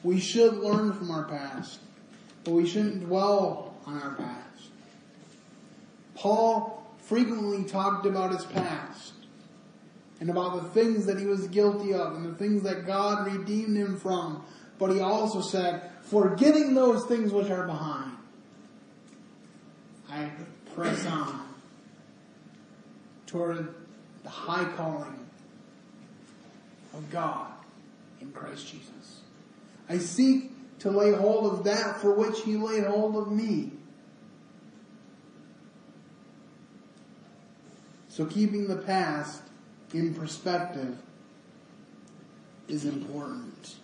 We 0.02 0.18
should 0.18 0.54
learn 0.54 0.92
from 0.92 1.12
our 1.12 1.26
past, 1.26 1.78
but 2.44 2.52
we 2.52 2.66
shouldn't 2.66 3.06
dwell 3.06 3.74
on 3.86 4.00
our 4.00 4.14
past. 4.14 4.70
Paul 6.14 6.86
frequently 6.98 7.64
talked 7.64 8.06
about 8.06 8.32
his 8.32 8.44
past 8.44 9.12
and 10.20 10.30
about 10.30 10.62
the 10.62 10.68
things 10.70 11.06
that 11.06 11.18
he 11.18 11.26
was 11.26 11.48
guilty 11.48 11.92
of 11.94 12.14
and 12.14 12.24
the 12.24 12.34
things 12.34 12.62
that 12.62 12.86
God 12.86 13.26
redeemed 13.26 13.76
him 13.76 13.98
from. 13.98 14.44
But 14.78 14.92
he 14.92 15.00
also 15.00 15.40
said, 15.40 15.90
forgetting 16.02 16.74
those 16.74 17.04
things 17.06 17.32
which 17.32 17.50
are 17.50 17.66
behind, 17.66 18.16
I 20.08 20.30
press 20.74 21.04
on 21.06 21.48
toward 23.26 23.74
the 24.22 24.28
high 24.28 24.64
calling 24.76 25.26
of 26.94 27.10
God 27.10 27.50
in 28.20 28.30
Christ 28.32 28.68
Jesus. 28.68 29.20
I 29.88 29.98
seek 29.98 30.51
to 30.82 30.90
lay 30.90 31.12
hold 31.12 31.52
of 31.52 31.62
that 31.62 32.00
for 32.00 32.12
which 32.12 32.40
he 32.42 32.56
laid 32.56 32.82
hold 32.82 33.16
of 33.16 33.30
me. 33.30 33.70
So 38.08 38.26
keeping 38.26 38.66
the 38.66 38.76
past 38.76 39.42
in 39.94 40.12
perspective 40.12 40.98
is 42.66 42.84
important. 42.84 43.76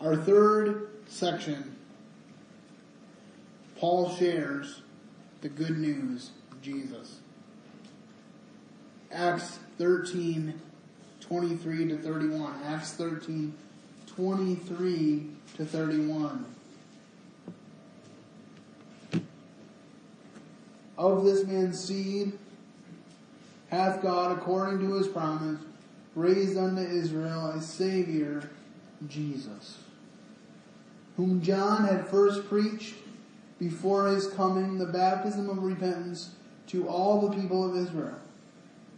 Our 0.00 0.16
third 0.16 0.88
section, 1.06 1.76
Paul 3.76 4.10
shares 4.16 4.82
the 5.42 5.48
good 5.48 5.78
news 5.78 6.32
Jesus. 6.64 7.18
Acts 9.12 9.58
13, 9.76 10.58
23 11.20 11.88
to 11.88 11.98
31. 11.98 12.54
Acts 12.64 12.92
13, 12.92 13.52
23 14.06 15.26
to 15.58 15.64
31. 15.66 16.46
Of 20.96 21.24
this 21.24 21.44
man's 21.44 21.84
seed 21.84 22.32
hath 23.68 24.00
God, 24.00 24.32
according 24.32 24.78
to 24.88 24.94
his 24.94 25.06
promise, 25.06 25.60
raised 26.14 26.56
unto 26.56 26.80
Israel 26.80 27.48
a 27.50 27.60
Savior, 27.60 28.48
Jesus, 29.06 29.80
whom 31.18 31.42
John 31.42 31.84
had 31.84 32.08
first 32.08 32.48
preached 32.48 32.94
before 33.58 34.06
his 34.08 34.28
coming, 34.28 34.78
the 34.78 34.86
baptism 34.86 35.50
of 35.50 35.62
repentance 35.62 36.30
to 36.68 36.88
all 36.88 37.20
the 37.20 37.36
people 37.36 37.68
of 37.68 37.76
Israel. 37.76 38.18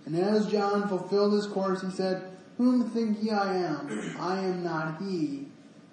And 0.05 0.17
as 0.17 0.47
John 0.47 0.89
fulfilled 0.89 1.33
his 1.33 1.47
course, 1.47 1.83
he 1.83 1.91
said, 1.91 2.31
Whom 2.59 2.89
think 2.91 3.23
ye 3.23 3.31
I 3.31 3.57
am? 3.57 4.17
I 4.21 4.39
am 4.39 4.63
not 4.63 5.03
he. 5.03 5.49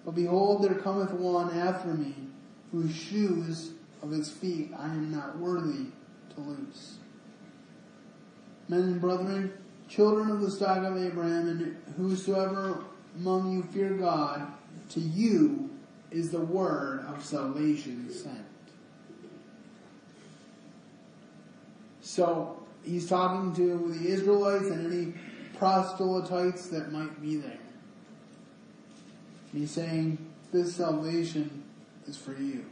But 0.06 0.16
behold, 0.16 0.64
there 0.64 0.76
cometh 0.76 1.12
one 1.12 1.58
after 1.58 1.94
me, 1.94 2.14
whose 2.72 2.94
shoes 2.94 3.72
of 4.02 4.12
his 4.12 4.30
feet 4.30 4.72
I 4.78 4.86
am 4.86 5.12
not 5.12 5.38
worthy 5.38 5.88
to 6.36 6.42
loose. 6.42 6.98
Men 8.68 8.82
and 8.82 9.02
brethren, 9.02 9.54
children 9.88 10.30
of 10.30 10.42
the 10.42 10.52
stock 10.52 10.80
of 10.80 10.98
Abraham, 10.98 11.48
and 11.48 11.78
whosoever 11.98 12.84
among 13.16 13.52
you 13.52 13.64
fear 13.64 13.92
God, 13.92 14.48
to 14.90 15.00
you 15.00 15.70
is 16.12 16.30
the 16.30 16.40
word 16.40 17.06
of 17.08 17.24
salvation 17.24 18.12
sent. 18.12 18.46
So, 22.14 22.60
he's 22.84 23.10
talking 23.10 23.56
to 23.56 23.92
the 23.92 24.08
Israelites 24.08 24.66
and 24.66 24.94
any 24.94 25.16
proselytes 25.58 26.68
that 26.68 26.92
might 26.92 27.20
be 27.20 27.38
there. 27.38 27.58
And 29.52 29.62
he's 29.62 29.72
saying, 29.72 30.20
this 30.52 30.76
salvation 30.76 31.64
is 32.06 32.16
for 32.16 32.34
you. 32.34 32.66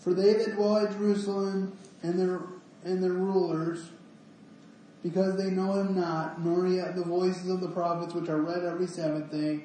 For 0.00 0.12
they 0.12 0.34
that 0.34 0.54
dwell 0.54 0.76
at 0.76 0.92
Jerusalem 0.92 1.78
and 2.02 2.20
their, 2.20 2.42
and 2.84 3.02
their 3.02 3.14
rulers, 3.14 3.88
because 5.02 5.38
they 5.38 5.48
know 5.48 5.72
him 5.80 5.98
not, 5.98 6.44
nor 6.44 6.66
yet 6.66 6.94
the 6.94 7.04
voices 7.04 7.48
of 7.48 7.62
the 7.62 7.70
prophets 7.70 8.12
which 8.12 8.28
are 8.28 8.42
read 8.42 8.66
every 8.66 8.86
Sabbath 8.86 9.30
day, 9.30 9.64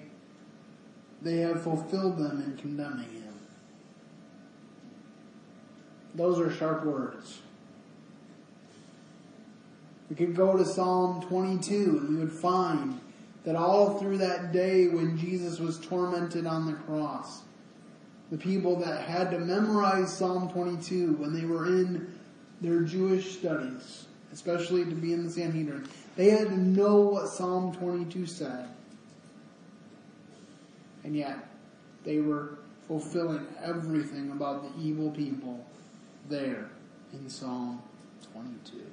they 1.22 1.40
have 1.40 1.62
fulfilled 1.62 2.18
them 2.18 2.42
in 2.42 2.56
condemning 2.56 3.10
him. 3.10 3.34
Those 6.16 6.40
are 6.40 6.50
sharp 6.50 6.86
words. 6.86 7.40
We 10.14 10.28
could 10.28 10.36
go 10.36 10.56
to 10.56 10.64
Psalm 10.64 11.24
22 11.24 11.74
and 11.74 12.10
we 12.10 12.16
would 12.18 12.32
find 12.32 13.02
that 13.46 13.56
all 13.56 13.98
through 13.98 14.20
that 14.20 14.52
day 14.52 14.88
when 14.88 15.18
Jesus 15.18 15.60
was 15.60 15.80
tormented 15.80 16.46
on 16.46 16.68
the 16.68 16.74
cross, 16.74 17.42
the 18.30 18.38
people 18.38 18.76
that 18.76 19.10
had 19.10 19.32
to 19.32 19.40
memorize 19.40 20.16
Psalm 20.16 20.52
22 20.52 21.14
when 21.14 21.34
they 21.34 21.46
were 21.46 21.66
in 21.66 22.14
their 22.62 22.82
Jewish 22.82 23.40
studies, 23.40 24.06
especially 24.32 24.86
to 24.86 24.94
be 24.94 25.14
in 25.14 25.26
the 25.26 25.32
Sanhedrin, 25.32 25.90
they 26.16 26.30
had 26.30 26.50
to 26.50 26.60
know 26.60 26.98
what 26.98 27.30
Psalm 27.30 27.74
22 27.74 28.28
said. 28.28 28.68
And 31.04 31.16
yet, 31.16 31.40
they 32.04 32.20
were 32.20 32.60
fulfilling 32.88 33.48
everything 33.64 34.30
about 34.30 34.62
the 34.62 34.80
evil 34.80 35.10
people 35.10 35.66
there 36.30 36.70
in 37.14 37.28
Psalm 37.28 37.82
22. 38.32 38.93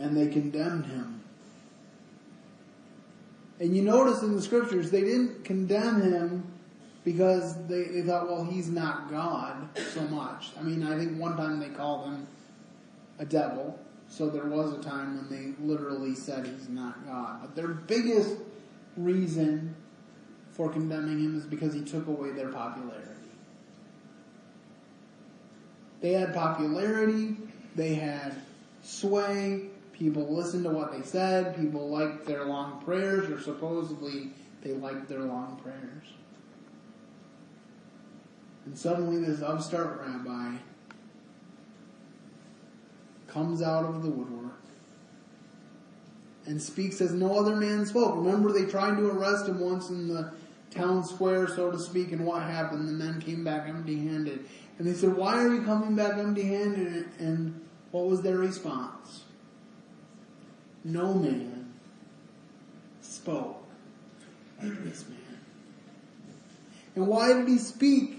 And 0.00 0.16
they 0.16 0.26
condemned 0.26 0.86
him. 0.86 1.20
And 3.60 3.76
you 3.76 3.82
notice 3.82 4.22
in 4.22 4.34
the 4.34 4.40
scriptures, 4.40 4.90
they 4.90 5.02
didn't 5.02 5.44
condemn 5.44 6.00
him 6.00 6.50
because 7.04 7.56
they, 7.66 7.84
they 7.84 8.02
thought, 8.02 8.28
well, 8.28 8.44
he's 8.44 8.68
not 8.68 9.10
God 9.10 9.68
so 9.92 10.00
much. 10.02 10.50
I 10.58 10.62
mean, 10.62 10.82
I 10.82 10.96
think 10.96 11.20
one 11.20 11.36
time 11.36 11.60
they 11.60 11.68
called 11.68 12.06
him 12.06 12.26
a 13.18 13.24
devil. 13.26 13.78
So 14.08 14.28
there 14.28 14.46
was 14.46 14.72
a 14.72 14.82
time 14.82 15.16
when 15.16 15.28
they 15.28 15.62
literally 15.64 16.14
said 16.14 16.46
he's 16.46 16.68
not 16.68 17.06
God. 17.06 17.40
But 17.42 17.54
their 17.54 17.68
biggest 17.68 18.36
reason 18.96 19.74
for 20.52 20.68
condemning 20.68 21.20
him 21.20 21.38
is 21.38 21.44
because 21.44 21.72
he 21.72 21.82
took 21.82 22.06
away 22.06 22.32
their 22.32 22.48
popularity. 22.48 23.06
They 26.00 26.12
had 26.12 26.34
popularity, 26.34 27.36
they 27.76 27.94
had 27.94 28.34
sway, 28.82 29.69
people 30.00 30.26
listened 30.34 30.64
to 30.64 30.70
what 30.70 30.90
they 30.90 31.02
said, 31.02 31.54
people 31.54 31.90
liked 31.90 32.24
their 32.24 32.46
long 32.46 32.82
prayers, 32.82 33.28
or 33.28 33.38
supposedly 33.38 34.30
they 34.62 34.72
liked 34.72 35.06
their 35.10 35.20
long 35.20 35.60
prayers. 35.62 36.06
And 38.64 38.76
suddenly 38.76 39.22
this 39.22 39.42
upstart 39.42 40.00
rabbi 40.00 40.56
comes 43.28 43.60
out 43.60 43.84
of 43.84 44.02
the 44.02 44.08
woodwork 44.08 44.58
and 46.46 46.60
speaks 46.60 47.02
as 47.02 47.12
no 47.12 47.38
other 47.38 47.54
man 47.54 47.84
spoke. 47.84 48.16
Remember, 48.16 48.52
they 48.52 48.64
tried 48.64 48.96
to 48.96 49.06
arrest 49.06 49.48
him 49.48 49.60
once 49.60 49.90
in 49.90 50.08
the 50.08 50.32
town 50.70 51.04
square, 51.04 51.46
so 51.46 51.70
to 51.70 51.78
speak, 51.78 52.12
and 52.12 52.24
what 52.24 52.42
happened? 52.42 52.88
The 52.88 52.92
men 52.92 53.20
came 53.20 53.44
back 53.44 53.68
empty 53.68 53.98
handed. 53.98 54.46
And 54.78 54.88
they 54.88 54.94
said, 54.94 55.14
Why 55.14 55.44
are 55.44 55.52
you 55.52 55.62
coming 55.62 55.94
back 55.94 56.16
empty 56.16 56.44
handed? 56.44 57.06
And 57.18 57.60
what 57.90 58.06
was 58.06 58.22
their 58.22 58.38
response? 58.38 59.24
No 60.84 61.14
man 61.14 61.72
spoke 63.00 63.62
like 64.62 64.82
this 64.84 65.08
man. 65.08 65.18
And 66.96 67.06
why 67.06 67.32
did 67.32 67.48
he 67.48 67.58
speak 67.58 68.18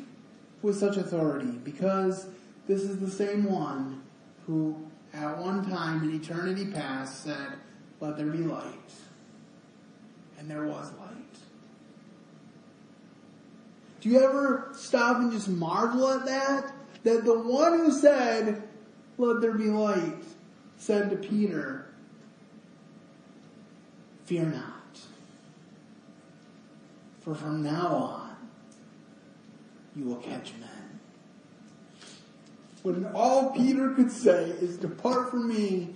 with 0.61 0.77
such 0.77 0.97
authority? 0.97 1.51
Because 1.63 2.27
this 2.67 2.83
is 2.83 2.99
the 2.99 3.09
same 3.09 3.45
one 3.45 4.01
who 4.45 4.75
at 5.13 5.37
one 5.37 5.69
time 5.69 6.03
in 6.03 6.15
eternity 6.15 6.65
past 6.65 7.23
said, 7.23 7.53
let 7.99 8.17
there 8.17 8.27
be 8.27 8.39
light. 8.39 8.73
And 10.39 10.49
there 10.49 10.65
was 10.65 10.91
light. 10.99 11.11
Do 13.99 14.09
you 14.09 14.19
ever 14.23 14.69
stop 14.73 15.17
and 15.17 15.31
just 15.31 15.47
marvel 15.47 16.07
at 16.09 16.25
that? 16.25 16.73
That 17.03 17.25
the 17.25 17.37
one 17.37 17.79
who 17.79 17.91
said, 17.91 18.63
let 19.17 19.41
there 19.41 19.53
be 19.53 19.65
light, 19.65 20.23
said 20.77 21.09
to 21.11 21.15
Peter, 21.17 21.90
fear 24.31 24.45
not. 24.45 24.97
For 27.19 27.35
from 27.35 27.63
now 27.63 27.87
on, 27.87 28.37
you 29.93 30.05
will 30.05 30.15
catch 30.15 30.53
men. 30.53 30.99
When 32.81 33.11
all 33.13 33.51
Peter 33.51 33.89
could 33.89 34.09
say 34.09 34.45
is, 34.45 34.77
Depart 34.77 35.31
from 35.31 35.49
me, 35.49 35.89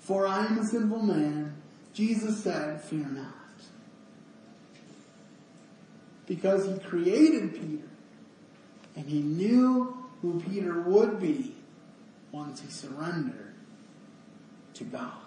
for 0.00 0.26
I 0.26 0.46
am 0.46 0.60
a 0.60 0.64
sinful 0.64 1.02
man, 1.02 1.56
Jesus 1.92 2.42
said, 2.42 2.80
Fear 2.80 3.06
not. 3.10 3.34
Because 6.24 6.64
he 6.64 6.78
created 6.78 7.52
Peter, 7.52 7.88
and 8.96 9.06
he 9.06 9.20
knew 9.20 9.94
who 10.22 10.40
Peter 10.40 10.80
would 10.80 11.20
be 11.20 11.54
once 12.32 12.62
he 12.62 12.68
surrendered 12.70 13.52
to 14.72 14.84
God. 14.84 15.23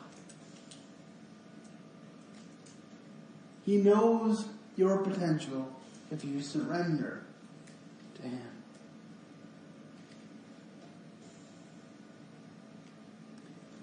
He 3.68 3.76
knows 3.76 4.45
your 4.78 4.99
potential 4.99 5.70
if 6.09 6.24
you 6.24 6.41
surrender 6.41 7.24
to 8.15 8.22
him. 8.22 8.47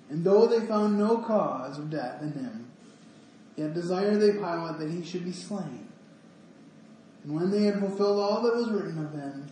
And 0.09 0.25
though 0.25 0.47
they 0.47 0.67
found 0.67 0.99
no 0.99 1.19
cause 1.19 1.79
of 1.79 1.91
death 1.91 2.23
in 2.23 2.33
him, 2.33 2.71
yet 3.57 3.75
desired 3.75 4.21
they 4.21 4.33
Pilate 4.33 4.79
that 4.79 4.91
he 4.91 5.05
should 5.05 5.25
be 5.25 5.33
slain. 5.33 5.87
And 7.23 7.35
when 7.35 7.51
they 7.51 7.65
had 7.65 7.79
fulfilled 7.79 8.21
all 8.21 8.41
that 8.41 8.57
was 8.57 8.71
written 8.71 9.05
of 9.05 9.13
him, 9.13 9.47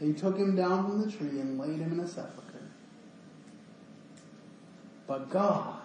they 0.00 0.12
took 0.12 0.36
him 0.36 0.56
down 0.56 0.86
from 0.88 1.02
the 1.02 1.12
tree 1.12 1.38
and 1.38 1.56
laid 1.56 1.78
him 1.78 1.92
in 1.92 2.00
a 2.00 2.08
sepulchre. 2.08 2.68
But 5.06 5.30
God, 5.30 5.79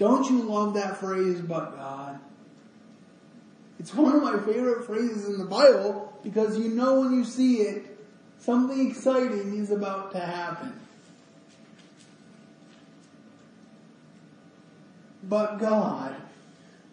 don't 0.00 0.30
you 0.30 0.40
love 0.40 0.72
that 0.74 0.96
phrase, 0.96 1.42
but 1.42 1.76
God? 1.76 2.18
It's 3.78 3.94
one 3.94 4.16
of 4.16 4.22
my 4.22 4.38
favorite 4.38 4.86
phrases 4.86 5.28
in 5.28 5.38
the 5.38 5.44
Bible 5.44 6.18
because 6.24 6.58
you 6.58 6.70
know 6.70 7.00
when 7.00 7.12
you 7.12 7.22
see 7.22 7.56
it, 7.56 7.98
something 8.38 8.90
exciting 8.90 9.58
is 9.58 9.70
about 9.70 10.12
to 10.12 10.18
happen. 10.18 10.72
But 15.22 15.58
God 15.58 16.16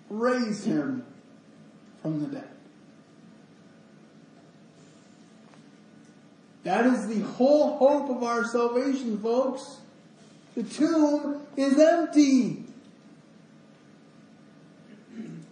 raised 0.10 0.66
him 0.66 1.05
from 2.01 2.20
the 2.20 2.28
dead. 2.28 2.49
That 6.64 6.86
is 6.88 7.08
the 7.08 7.22
whole 7.22 7.78
hope 7.78 8.10
of 8.10 8.22
our 8.22 8.43
salvation, 8.43 9.18
folks. 9.20 9.78
The 10.55 10.64
tomb 10.64 11.41
is 11.55 11.80
empty. 11.80 12.66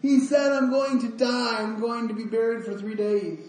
He 0.05 0.19
said, 0.19 0.51
I'm 0.51 0.69
going 0.69 0.99
to 0.99 1.17
die. 1.17 1.63
I'm 1.63 1.79
going 1.79 2.07
to 2.09 2.13
be 2.13 2.25
buried 2.25 2.63
for 2.63 2.77
three 2.77 2.93
days. 2.93 3.39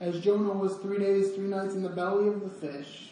As 0.00 0.18
Jonah 0.18 0.54
was 0.54 0.78
three 0.78 0.98
days, 0.98 1.34
three 1.34 1.48
nights 1.48 1.74
in 1.74 1.82
the 1.82 1.90
belly 1.90 2.28
of 2.28 2.40
the 2.40 2.48
fish, 2.48 3.10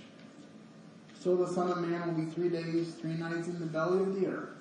so 1.21 1.37
the 1.37 1.47
Son 1.47 1.71
of 1.71 1.77
Man 1.87 2.07
will 2.07 2.25
be 2.25 2.31
three 2.31 2.49
days, 2.49 2.95
three 2.95 3.13
nights 3.13 3.49
in 3.49 3.61
the 3.61 3.67
belly 3.67 4.01
of 4.01 4.19
the 4.19 4.29
earth. 4.29 4.57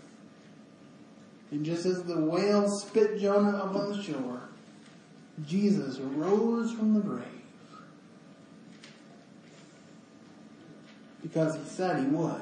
And 1.52 1.64
just 1.64 1.86
as 1.86 2.04
the 2.04 2.20
whale 2.20 2.68
spit 2.68 3.22
Jonah 3.22 3.56
up 3.56 3.74
on 3.74 3.96
the 3.96 4.04
shore, 4.04 4.42
Jesus 5.46 5.98
rose 6.00 6.74
from 6.74 6.94
the 6.94 7.00
grave. 7.00 7.24
Because 11.22 11.56
he 11.56 11.64
said 11.64 12.04
he 12.04 12.08
would. 12.08 12.42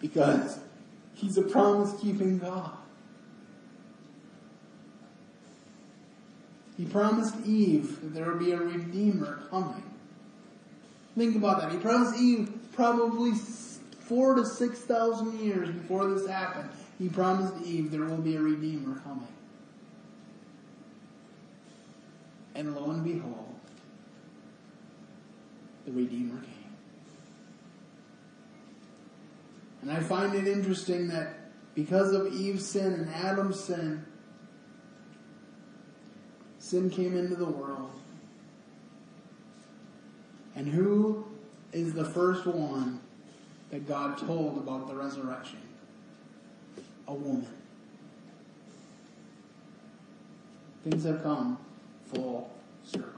Because 0.00 0.58
he's 1.14 1.38
a 1.38 1.42
promise 1.42 1.94
keeping 2.00 2.38
God. 2.38 2.72
He 6.78 6.84
promised 6.84 7.34
Eve 7.44 8.00
that 8.00 8.14
there 8.14 8.26
would 8.26 8.38
be 8.38 8.52
a 8.52 8.56
redeemer 8.56 9.42
coming. 9.50 9.82
Think 11.16 11.34
about 11.34 11.60
that. 11.60 11.72
He 11.72 11.78
promised 11.78 12.18
Eve 12.18 12.48
probably 12.72 13.32
four 13.32 14.36
to 14.36 14.46
six 14.46 14.78
thousand 14.78 15.40
years 15.40 15.68
before 15.70 16.08
this 16.08 16.26
happened. 16.28 16.70
He 17.00 17.08
promised 17.08 17.54
Eve 17.66 17.90
there 17.90 18.04
will 18.04 18.16
be 18.16 18.36
a 18.36 18.40
redeemer 18.40 19.00
coming. 19.00 19.26
And 22.54 22.74
lo 22.74 22.90
and 22.90 23.02
behold, 23.02 23.54
the 25.84 25.92
redeemer 25.92 26.40
came. 26.40 26.54
And 29.82 29.90
I 29.90 30.00
find 30.00 30.34
it 30.34 30.46
interesting 30.46 31.08
that 31.08 31.34
because 31.74 32.12
of 32.12 32.32
Eve's 32.32 32.66
sin 32.66 32.92
and 32.92 33.08
Adam's 33.10 33.58
sin, 33.58 34.04
sin 36.68 36.90
came 36.90 37.16
into 37.16 37.34
the 37.34 37.46
world. 37.46 37.90
And 40.54 40.68
who 40.68 41.24
is 41.72 41.94
the 41.94 42.04
first 42.04 42.46
one 42.46 43.00
that 43.70 43.88
God 43.88 44.18
told 44.18 44.58
about 44.58 44.86
the 44.86 44.94
resurrection? 44.94 45.60
A 47.06 47.14
woman. 47.14 47.46
Things 50.84 51.04
have 51.04 51.22
come 51.22 51.58
full 52.12 52.52
circle. 52.84 53.08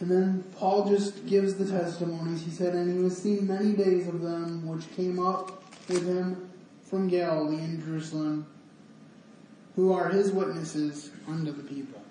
And 0.00 0.08
then 0.08 0.44
Paul 0.56 0.88
just 0.88 1.26
gives 1.26 1.54
the 1.56 1.64
testimonies. 1.64 2.44
He 2.44 2.52
said, 2.52 2.74
And 2.74 2.92
he 2.92 3.02
was 3.02 3.20
seen 3.20 3.48
many 3.48 3.72
days 3.72 4.06
of 4.06 4.20
them 4.20 4.64
which 4.64 4.88
came 4.94 5.18
up 5.18 5.64
with 5.88 6.06
him 6.06 6.47
from 6.88 7.08
Galilee 7.08 7.62
and 7.62 7.84
Jerusalem, 7.84 8.46
who 9.76 9.92
are 9.92 10.08
his 10.08 10.32
witnesses 10.32 11.10
unto 11.26 11.52
the 11.52 11.62
people. 11.62 12.02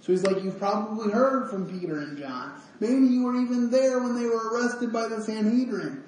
So 0.00 0.12
he's 0.12 0.24
like, 0.24 0.42
You've 0.42 0.58
probably 0.58 1.12
heard 1.12 1.50
from 1.50 1.80
Peter 1.80 2.00
and 2.00 2.18
John. 2.18 2.52
Maybe 2.80 3.06
you 3.06 3.24
were 3.24 3.36
even 3.36 3.70
there 3.70 4.00
when 4.00 4.14
they 4.16 4.26
were 4.26 4.50
arrested 4.50 4.92
by 4.92 5.08
the 5.08 5.22
Sanhedrin. 5.22 6.02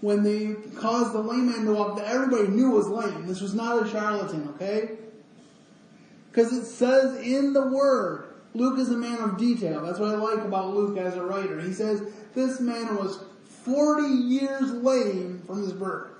When 0.00 0.22
they 0.22 0.54
caused 0.76 1.12
the 1.12 1.20
lame 1.20 1.50
man 1.50 1.64
to 1.64 1.72
walk 1.72 1.96
that 1.96 2.06
everybody 2.06 2.48
knew 2.48 2.70
was 2.70 2.88
lame. 2.88 3.26
This 3.26 3.40
was 3.40 3.54
not 3.54 3.86
a 3.86 3.90
charlatan, 3.90 4.48
okay? 4.54 4.90
Because 6.30 6.52
it 6.52 6.66
says 6.66 7.16
in 7.20 7.52
the 7.52 7.68
Word, 7.68 8.34
Luke 8.54 8.78
is 8.78 8.90
a 8.90 8.96
man 8.96 9.18
of 9.18 9.38
detail. 9.38 9.82
That's 9.82 9.98
what 9.98 10.10
I 10.10 10.16
like 10.16 10.44
about 10.44 10.74
Luke 10.74 10.98
as 10.98 11.16
a 11.16 11.24
writer. 11.24 11.60
He 11.60 11.72
says 11.72 12.02
this 12.34 12.60
man 12.60 12.96
was 12.96 13.24
40 13.64 14.08
years 14.08 14.72
lame 14.72 15.42
from 15.46 15.62
his 15.62 15.72
birth. 15.72 16.10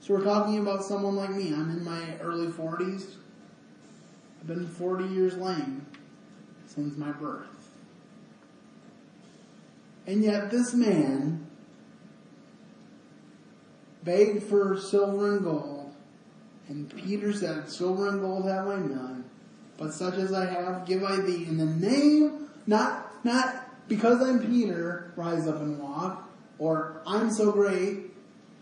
So 0.00 0.14
we're 0.14 0.24
talking 0.24 0.58
about 0.58 0.84
someone 0.84 1.16
like 1.16 1.30
me. 1.30 1.52
I'm 1.52 1.70
in 1.70 1.84
my 1.84 2.16
early 2.20 2.48
40s. 2.48 3.14
I've 4.40 4.46
been 4.46 4.66
40 4.66 5.06
years 5.06 5.36
lame 5.36 5.86
since 6.66 6.96
my 6.96 7.10
birth. 7.12 7.46
And 10.06 10.22
yet 10.22 10.50
this 10.50 10.72
man 10.74 11.46
begged 14.04 14.44
for 14.44 14.78
silver 14.78 15.36
and 15.36 15.44
gold 15.44 15.76
and 16.68 16.94
Peter 16.96 17.32
said, 17.32 17.70
Silver 17.70 18.08
and 18.08 18.20
gold 18.20 18.48
have 18.48 18.66
I 18.66 18.76
none, 18.76 19.24
but 19.78 19.92
such 19.92 20.14
as 20.14 20.32
I 20.32 20.46
have 20.46 20.86
give 20.86 21.04
I 21.04 21.16
thee. 21.16 21.46
In 21.46 21.58
the 21.58 21.66
name, 21.66 22.48
not, 22.66 23.24
not 23.24 23.65
because 23.88 24.22
I'm 24.22 24.40
Peter, 24.40 25.12
rise 25.16 25.46
up 25.46 25.56
and 25.56 25.78
walk, 25.78 26.28
or 26.58 27.02
I'm 27.06 27.30
so 27.30 27.52
great, 27.52 28.12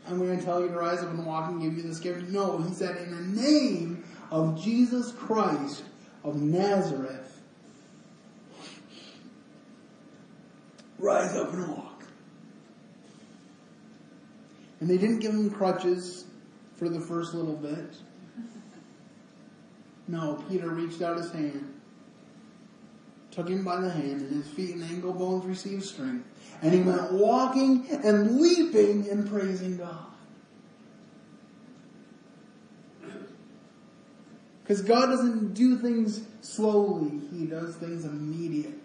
I'm 0.07 0.19
going 0.19 0.39
to 0.39 0.45
tell 0.45 0.61
you 0.61 0.69
to 0.69 0.75
rise 0.75 1.01
up 1.01 1.11
and 1.11 1.25
walk 1.25 1.51
and 1.51 1.63
give 1.63 1.75
you 1.77 1.83
this 1.83 1.99
gift. 1.99 2.29
No, 2.29 2.59
he 2.59 2.75
said, 2.75 2.97
in 2.99 3.11
the 3.11 3.43
name 3.43 4.05
of 4.31 4.63
Jesus 4.63 5.13
Christ 5.13 5.85
of 6.23 6.41
Nazareth, 6.43 7.41
rise 10.99 11.35
up 11.37 11.53
and 11.53 11.69
walk. 11.69 12.05
And 14.81 14.91
they 14.91 14.99
didn't 14.99 15.21
give 15.21 15.33
him 15.33 15.51
crutches 15.51 16.27
for 16.77 16.89
the 16.89 17.01
first 17.01 17.33
little 17.33 17.57
bit. 17.57 17.97
No, 20.07 20.45
Peter 20.49 20.69
reached 20.69 21.01
out 21.01 21.17
his 21.17 21.33
hand, 21.33 21.74
took 23.35 23.49
him 23.49 23.65
by 23.65 23.81
the 23.81 23.91
hand, 23.91 24.21
and 24.21 24.43
his 24.43 24.53
feet 24.53 24.75
and 24.75 24.85
ankle 24.85 25.13
bones 25.13 25.45
received 25.45 25.85
strength. 25.85 26.27
And 26.63 26.73
he 26.73 26.81
went 26.81 27.13
walking 27.13 27.87
and 27.91 28.41
leaping 28.41 29.09
and 29.11 29.29
praising 29.29 29.77
God. 29.77 30.07
Because 34.63 34.81
God 34.81 35.07
doesn't 35.07 35.53
do 35.53 35.77
things 35.77 36.23
slowly, 36.41 37.21
He 37.31 37.45
does 37.45 37.77
things 37.77 38.07
immediately. 38.07 38.81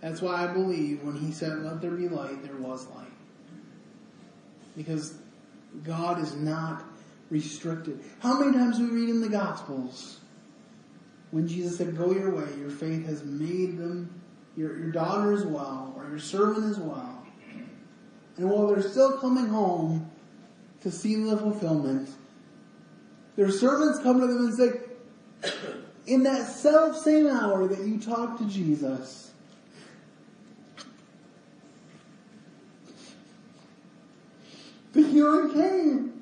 That's 0.00 0.22
why 0.22 0.44
I 0.44 0.46
believe 0.46 1.02
when 1.02 1.16
He 1.16 1.30
said, 1.30 1.58
Let 1.58 1.82
there 1.82 1.90
be 1.90 2.08
light, 2.08 2.42
there 2.42 2.56
was 2.56 2.86
light. 2.88 3.06
Because 4.76 5.18
God 5.84 6.20
is 6.20 6.34
not 6.36 6.84
restricted. 7.28 8.00
How 8.20 8.40
many 8.40 8.56
times 8.56 8.78
we 8.78 8.86
read 8.86 9.10
in 9.10 9.20
the 9.20 9.28
Gospels 9.28 10.20
when 11.36 11.46
Jesus 11.46 11.76
said, 11.76 11.98
Go 11.98 12.12
your 12.12 12.34
way, 12.34 12.48
your 12.58 12.70
faith 12.70 13.04
has 13.04 13.22
made 13.22 13.76
them, 13.76 14.22
your, 14.56 14.78
your 14.78 14.90
daughter 14.90 15.34
as 15.34 15.44
well, 15.44 15.92
or 15.94 16.08
your 16.08 16.18
servant 16.18 16.64
as 16.70 16.78
well. 16.78 17.26
And 18.38 18.48
while 18.48 18.68
they're 18.68 18.80
still 18.80 19.18
coming 19.18 19.44
home 19.46 20.10
to 20.80 20.90
see 20.90 21.14
the 21.22 21.36
fulfillment, 21.36 22.08
their 23.36 23.50
servants 23.50 24.02
come 24.02 24.18
to 24.18 24.26
them 24.26 24.46
and 24.46 24.54
say, 24.54 25.52
In 26.06 26.22
that 26.22 26.46
self 26.46 26.96
same 26.96 27.26
hour 27.26 27.66
that 27.66 27.86
you 27.86 28.00
talked 28.00 28.38
to 28.38 28.48
Jesus, 28.48 29.32
the 34.92 35.02
healing 35.02 35.52
came. 35.52 36.12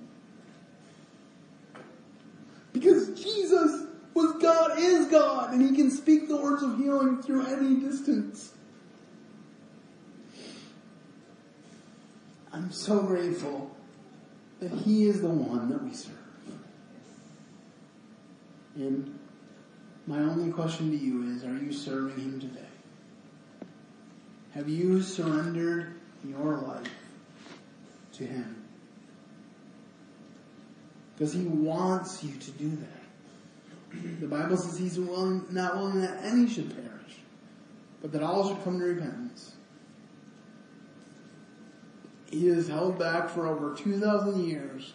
Because 2.72 3.10
Jesus 3.22 3.93
was 4.14 4.40
God 4.40 4.78
is 4.78 5.06
God 5.08 5.52
and 5.52 5.62
he 5.62 5.76
can 5.76 5.90
speak 5.90 6.28
the 6.28 6.36
words 6.36 6.62
of 6.62 6.78
healing 6.78 7.22
through 7.22 7.46
any 7.46 7.80
distance. 7.80 8.54
I'm 12.54 12.70
so 12.70 13.00
grateful 13.02 13.74
that 14.60 14.70
He 14.70 15.08
is 15.08 15.20
the 15.20 15.28
one 15.28 15.68
that 15.70 15.82
we 15.82 15.92
serve. 15.92 16.14
And 18.76 19.18
my 20.06 20.18
only 20.18 20.52
question 20.52 20.90
to 20.90 20.96
you 20.96 21.34
is, 21.34 21.44
are 21.44 21.56
you 21.56 21.72
serving 21.72 22.16
Him 22.16 22.40
today? 22.40 22.60
Have 24.52 24.68
you 24.68 25.02
surrendered 25.02 25.94
your 26.24 26.58
life 26.58 26.88
to 28.12 28.24
Him? 28.24 28.64
Because 31.16 31.32
He 31.32 31.42
wants 31.42 32.22
you 32.22 32.36
to 32.38 32.50
do 32.52 32.70
that. 32.70 33.03
The 34.20 34.26
Bible 34.26 34.56
says 34.56 34.78
He's 34.78 34.98
willing, 34.98 35.44
not 35.50 35.76
willing 35.76 36.00
that 36.00 36.22
any 36.22 36.48
should 36.48 36.70
perish, 36.74 37.18
but 38.00 38.12
that 38.12 38.22
all 38.22 38.48
should 38.48 38.62
come 38.64 38.78
to 38.78 38.84
repentance. 38.84 39.54
He 42.30 42.48
is 42.48 42.68
held 42.68 42.98
back 42.98 43.28
for 43.28 43.46
over 43.46 43.74
2,000 43.76 44.44
years, 44.44 44.94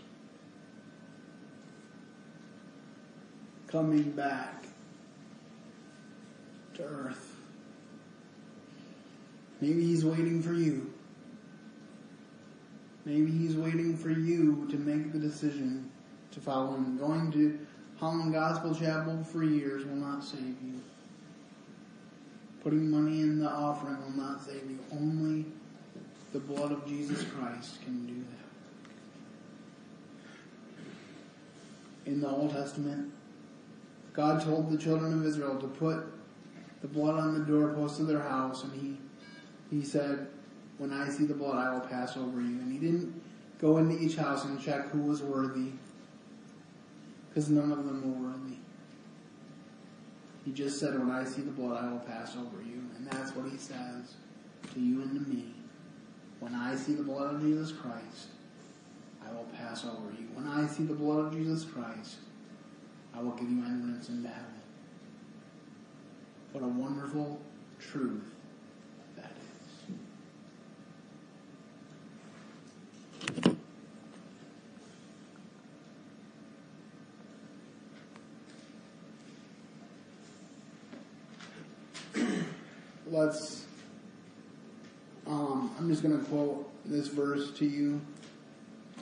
coming 3.68 4.12
back 4.12 4.66
to 6.76 6.84
earth. 6.84 7.36
Maybe 9.62 9.84
He's 9.84 10.04
waiting 10.04 10.41
for 10.41 10.54
you. 10.54 10.93
Maybe 13.06 13.32
He's 13.32 13.56
waiting 13.56 13.95
for 13.95 14.10
you 14.10 14.68
to 14.70 14.78
make 14.78 15.14
the 15.14 15.20
decision 15.20 15.89
to 16.32 16.39
follow 16.39 16.76
Him. 16.76 16.97
Going 16.97 17.32
to 17.32 17.60
Holland 18.00 18.32
Gospel 18.32 18.74
Chapel 18.74 19.24
for 19.26 19.43
years 19.43 19.86
will 19.86 19.95
not 19.95 20.24
save 20.24 20.56
you. 20.64 20.80
Putting 22.64 22.89
money 22.89 23.20
in 23.22 23.39
the 23.39 23.50
offering 23.50 23.97
will 24.02 24.24
not 24.24 24.41
save 24.41 24.70
you. 24.70 24.80
Only 24.91 25.45
the 26.32 26.39
blood 26.39 26.72
of 26.72 26.88
Jesus 26.88 27.24
Christ 27.24 27.82
can 27.84 28.06
do 28.06 28.14
that. 32.06 32.12
In 32.12 32.22
the 32.22 32.30
Old 32.30 32.52
Testament, 32.52 33.12
God 34.14 34.41
told 34.43 34.72
the 34.72 34.78
children 34.78 35.14
of 35.14 35.26
Israel 35.26 35.60
to 35.60 35.68
put 35.68 36.06
the 36.82 36.88
blood 36.88 37.20
on 37.20 37.34
the 37.34 37.41
doorpost 37.45 38.00
of 38.00 38.08
their 38.08 38.22
house, 38.22 38.64
and 38.64 38.74
He 38.74 38.97
He 39.70 39.84
said, 39.84 40.28
"When 40.78 40.93
I 40.93 41.10
see 41.10 41.26
the 41.26 41.34
blood, 41.34 41.58
I 41.58 41.74
will 41.74 41.82
pass 41.82 42.16
over 42.16 42.39
you." 42.39 42.60
And 42.60 42.72
He 42.72 42.80
didn't 42.80 43.14
go 43.60 43.78
into 43.78 44.00
each 44.00 44.16
house 44.16 44.45
and 44.45 44.60
check 44.60 44.88
who 44.89 45.02
was 45.02 45.22
worthy, 45.22 45.74
because 47.30 47.49
none 47.49 47.71
of 47.71 47.86
them 47.86 48.01
were 48.03 48.30
worthy. 48.30 48.57
He 50.45 50.51
just 50.51 50.80
said, 50.80 50.97
"When 50.97 51.11
I 51.11 51.23
see 51.23 51.41
the 51.41 51.51
blood, 51.51 51.84
I 51.84 51.91
will 51.91 51.99
pass 51.99 52.36
over 52.36 52.61
you," 52.61 52.82
and 52.95 53.05
that's 53.07 53.36
what 53.36 53.49
He 53.49 53.57
says 53.57 54.15
to 54.73 54.80
you 54.80 55.01
and 55.01 55.13
to 55.13 55.30
me. 55.30 55.53
When 56.39 56.55
I 56.55 56.75
see 56.75 56.93
the 56.93 57.03
blood 57.03 57.36
of 57.36 57.41
Jesus 57.41 57.71
Christ, 57.71 58.30
I 59.25 59.32
will 59.32 59.47
pass 59.57 59.86
over 59.86 60.11
you. 60.17 60.27
When 60.34 60.47
I 60.47 60.65
see 60.65 60.84
the 60.84 60.93
blood 60.93 61.25
of 61.25 61.34
Jesus 61.34 61.65
Christ, 61.65 62.17
I 63.13 63.21
will 63.21 63.32
give 63.32 63.49
you 63.49 63.63
entrance 63.63 64.09
into 64.09 64.30
heaven. 64.30 64.45
What 66.53 66.63
a 66.63 66.67
wonderful 66.67 67.41
truth 67.80 68.34
that 69.15 69.32
is. 69.32 69.39
Let's 83.20 83.65
um, 85.28 85.76
I'm 85.78 85.89
just 85.89 86.01
going 86.01 86.17
to 86.17 86.26
quote 86.28 86.72
this 86.86 87.09
verse 87.09 87.51
to 87.57 87.65
you, 87.65 87.99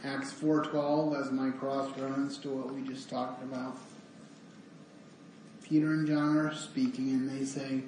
Acts 0.03 0.33
4:12, 0.33 1.21
as 1.21 1.31
my 1.31 1.51
cross 1.51 1.91
reference 1.91 2.39
to 2.39 2.49
what 2.49 2.73
we 2.73 2.81
just 2.81 3.11
talked 3.11 3.43
about. 3.43 3.77
Peter 5.61 5.93
and 5.93 6.07
John 6.07 6.35
are 6.35 6.51
speaking, 6.51 7.09
and 7.11 7.29
they 7.29 7.45
say, 7.45 7.83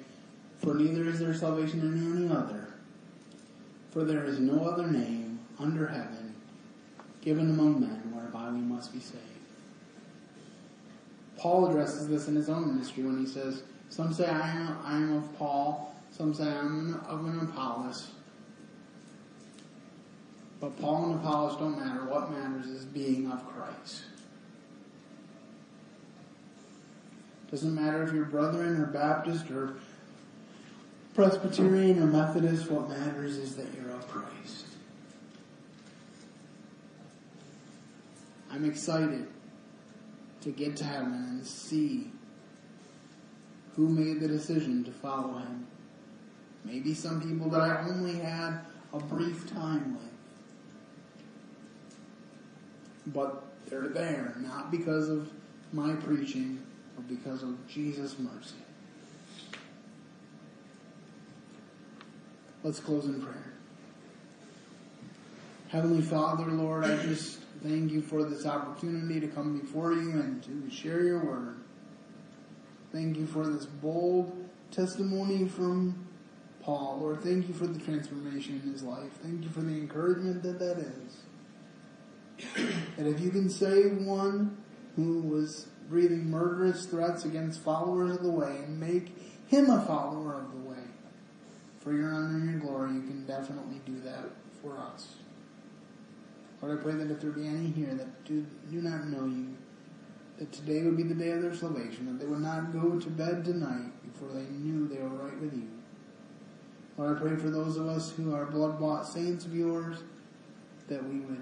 "For 0.60 0.74
neither 0.74 1.02
is 1.08 1.18
there 1.18 1.34
salvation 1.34 1.80
in 1.80 2.16
any 2.16 2.32
other, 2.32 2.74
for 3.90 4.04
there 4.04 4.24
is 4.24 4.38
no 4.38 4.68
other 4.68 4.86
name 4.86 5.40
under 5.58 5.88
heaven 5.88 6.36
given 7.22 7.50
among 7.50 7.80
men 7.80 8.14
whereby 8.14 8.52
we 8.52 8.60
must 8.60 8.92
be 8.92 9.00
saved." 9.00 9.24
Paul 11.36 11.66
addresses 11.66 12.06
this 12.06 12.28
in 12.28 12.36
his 12.36 12.48
own 12.48 12.68
ministry 12.68 13.02
when 13.02 13.18
he 13.18 13.26
says, 13.26 13.64
"Some 13.88 14.14
say 14.14 14.28
I 14.28 14.48
am, 14.48 14.78
I 14.84 14.96
am 14.96 15.16
of 15.16 15.36
Paul, 15.36 15.89
some 16.10 16.34
say 16.34 16.44
I 16.44 16.58
am 16.58 17.00
of 17.06 17.24
an 17.26 17.40
Apollos." 17.40 18.12
But 20.60 20.78
Paul 20.78 21.06
and 21.06 21.14
Apollos 21.14 21.56
don't 21.58 21.78
matter. 21.78 22.04
What 22.04 22.30
matters 22.30 22.66
is 22.66 22.84
being 22.84 23.30
of 23.30 23.46
Christ. 23.48 24.02
Doesn't 27.50 27.74
matter 27.74 28.02
if 28.02 28.12
you're 28.12 28.26
Brethren 28.26 28.80
or 28.80 28.86
Baptist 28.86 29.50
or 29.50 29.76
Presbyterian 31.14 32.02
or 32.02 32.06
Methodist. 32.06 32.70
What 32.70 32.88
matters 32.88 33.38
is 33.38 33.56
that 33.56 33.66
you're 33.74 33.90
of 33.90 34.06
Christ. 34.06 34.66
I'm 38.52 38.64
excited 38.64 39.26
to 40.42 40.50
get 40.50 40.76
to 40.76 40.84
heaven 40.84 41.12
and 41.12 41.46
see 41.46 42.10
who 43.76 43.88
made 43.88 44.20
the 44.20 44.28
decision 44.28 44.84
to 44.84 44.90
follow 44.90 45.38
him. 45.38 45.66
Maybe 46.64 46.94
some 46.94 47.20
people 47.20 47.48
that 47.50 47.60
I 47.60 47.88
only 47.88 48.16
had 48.16 48.60
a 48.92 48.98
brief 48.98 49.50
time 49.52 49.94
with 49.94 50.10
but 53.06 53.44
they're 53.68 53.88
there 53.88 54.34
not 54.38 54.70
because 54.70 55.08
of 55.08 55.30
my 55.72 55.94
preaching, 55.94 56.62
but 56.96 57.08
because 57.08 57.42
of 57.42 57.66
Jesus' 57.68 58.18
mercy. 58.18 58.56
Let's 62.62 62.80
close 62.80 63.06
in 63.06 63.22
prayer. 63.22 63.52
Heavenly 65.68 66.02
Father, 66.02 66.46
Lord, 66.46 66.84
I 66.84 67.00
just 67.02 67.38
thank 67.62 67.92
you 67.92 68.02
for 68.02 68.24
this 68.24 68.44
opportunity 68.44 69.20
to 69.20 69.28
come 69.28 69.58
before 69.58 69.92
you 69.92 70.10
and 70.10 70.42
to 70.42 70.74
share 70.74 71.04
your 71.04 71.24
word. 71.24 71.56
Thank 72.92 73.16
you 73.16 73.26
for 73.26 73.46
this 73.46 73.66
bold 73.66 74.48
testimony 74.72 75.46
from 75.46 76.06
Paul. 76.70 76.98
Lord, 77.00 77.20
thank 77.20 77.48
you 77.48 77.54
for 77.54 77.66
the 77.66 77.80
transformation 77.80 78.62
in 78.64 78.72
his 78.72 78.84
life. 78.84 79.10
Thank 79.24 79.42
you 79.42 79.50
for 79.50 79.60
the 79.60 79.72
encouragement 79.72 80.44
that 80.44 80.60
that 80.60 80.78
is. 80.78 81.22
And 82.96 83.08
if 83.08 83.18
you 83.18 83.30
can 83.30 83.50
save 83.50 83.96
one 83.96 84.56
who 84.94 85.20
was 85.22 85.66
breathing 85.88 86.30
murderous 86.30 86.86
threats 86.86 87.24
against 87.24 87.64
followers 87.64 88.18
of 88.18 88.22
the 88.22 88.30
way 88.30 88.58
and 88.64 88.78
make 88.78 89.12
him 89.48 89.68
a 89.68 89.84
follower 89.84 90.34
of 90.34 90.52
the 90.52 90.70
way 90.70 90.84
for 91.80 91.92
your 91.92 92.12
honor 92.12 92.36
and 92.36 92.48
your 92.48 92.60
glory, 92.60 92.92
you 92.92 93.02
can 93.02 93.26
definitely 93.26 93.80
do 93.84 93.98
that 94.02 94.26
for 94.62 94.78
us. 94.78 95.16
Lord, 96.62 96.78
I 96.78 96.82
pray 96.84 96.92
that 96.92 97.10
if 97.10 97.20
there 97.20 97.32
be 97.32 97.48
any 97.48 97.66
here 97.70 97.94
that 97.94 98.24
do, 98.24 98.46
do 98.70 98.80
not 98.80 99.08
know 99.08 99.24
you, 99.24 99.56
that 100.38 100.52
today 100.52 100.84
would 100.84 100.96
be 100.96 101.02
the 101.02 101.14
day 101.16 101.32
of 101.32 101.42
their 101.42 101.52
salvation, 101.52 102.06
that 102.06 102.24
they 102.24 102.30
would 102.30 102.42
not 102.42 102.72
go 102.72 102.96
to 103.00 103.10
bed 103.10 103.44
tonight 103.44 103.90
before 104.04 104.28
they 104.28 104.48
knew 104.50 104.86
they 104.86 105.02
were 105.02 105.08
right 105.08 105.36
with 105.40 105.52
you. 105.52 105.79
Lord, 107.00 107.16
I 107.16 107.20
pray 107.20 107.36
for 107.36 107.48
those 107.48 107.78
of 107.78 107.88
us 107.88 108.10
who 108.10 108.34
are 108.34 108.44
blood 108.44 108.78
bought 108.78 109.06
saints 109.06 109.46
of 109.46 109.56
yours, 109.56 109.96
that 110.86 111.02
we 111.02 111.20
would 111.20 111.40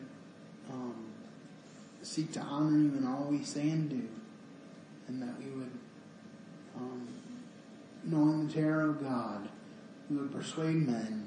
um, 0.70 1.06
seek 2.00 2.30
to 2.34 2.40
honor 2.40 2.78
you 2.78 2.96
in 2.96 3.04
all 3.04 3.26
we 3.28 3.42
say 3.42 3.68
and 3.70 3.90
do, 3.90 4.08
and 5.08 5.20
that 5.20 5.36
we 5.36 5.50
would, 5.50 5.72
um, 6.76 7.08
knowing 8.04 8.46
the 8.46 8.54
terror 8.54 8.90
of 8.90 9.02
God, 9.02 9.48
we 10.08 10.18
would 10.18 10.30
persuade 10.30 10.86
men 10.86 11.26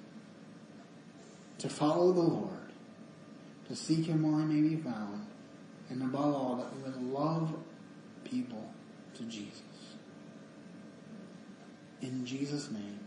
to 1.57 1.67
follow 1.67 2.13
the 2.13 2.21
Lord, 2.21 2.71
to 3.67 3.75
seek 3.75 4.05
Him 4.05 4.23
while 4.23 4.47
He 4.47 4.61
may 4.61 4.75
be 4.75 4.81
found, 4.81 5.27
and 5.89 6.01
above 6.03 6.33
all, 6.33 6.55
that 6.55 6.73
we 6.73 6.83
would 6.83 7.03
love 7.03 7.53
people 8.23 8.71
to 9.15 9.23
Jesus. 9.23 9.61
In 12.01 12.25
Jesus' 12.25 12.71
name. 12.71 13.00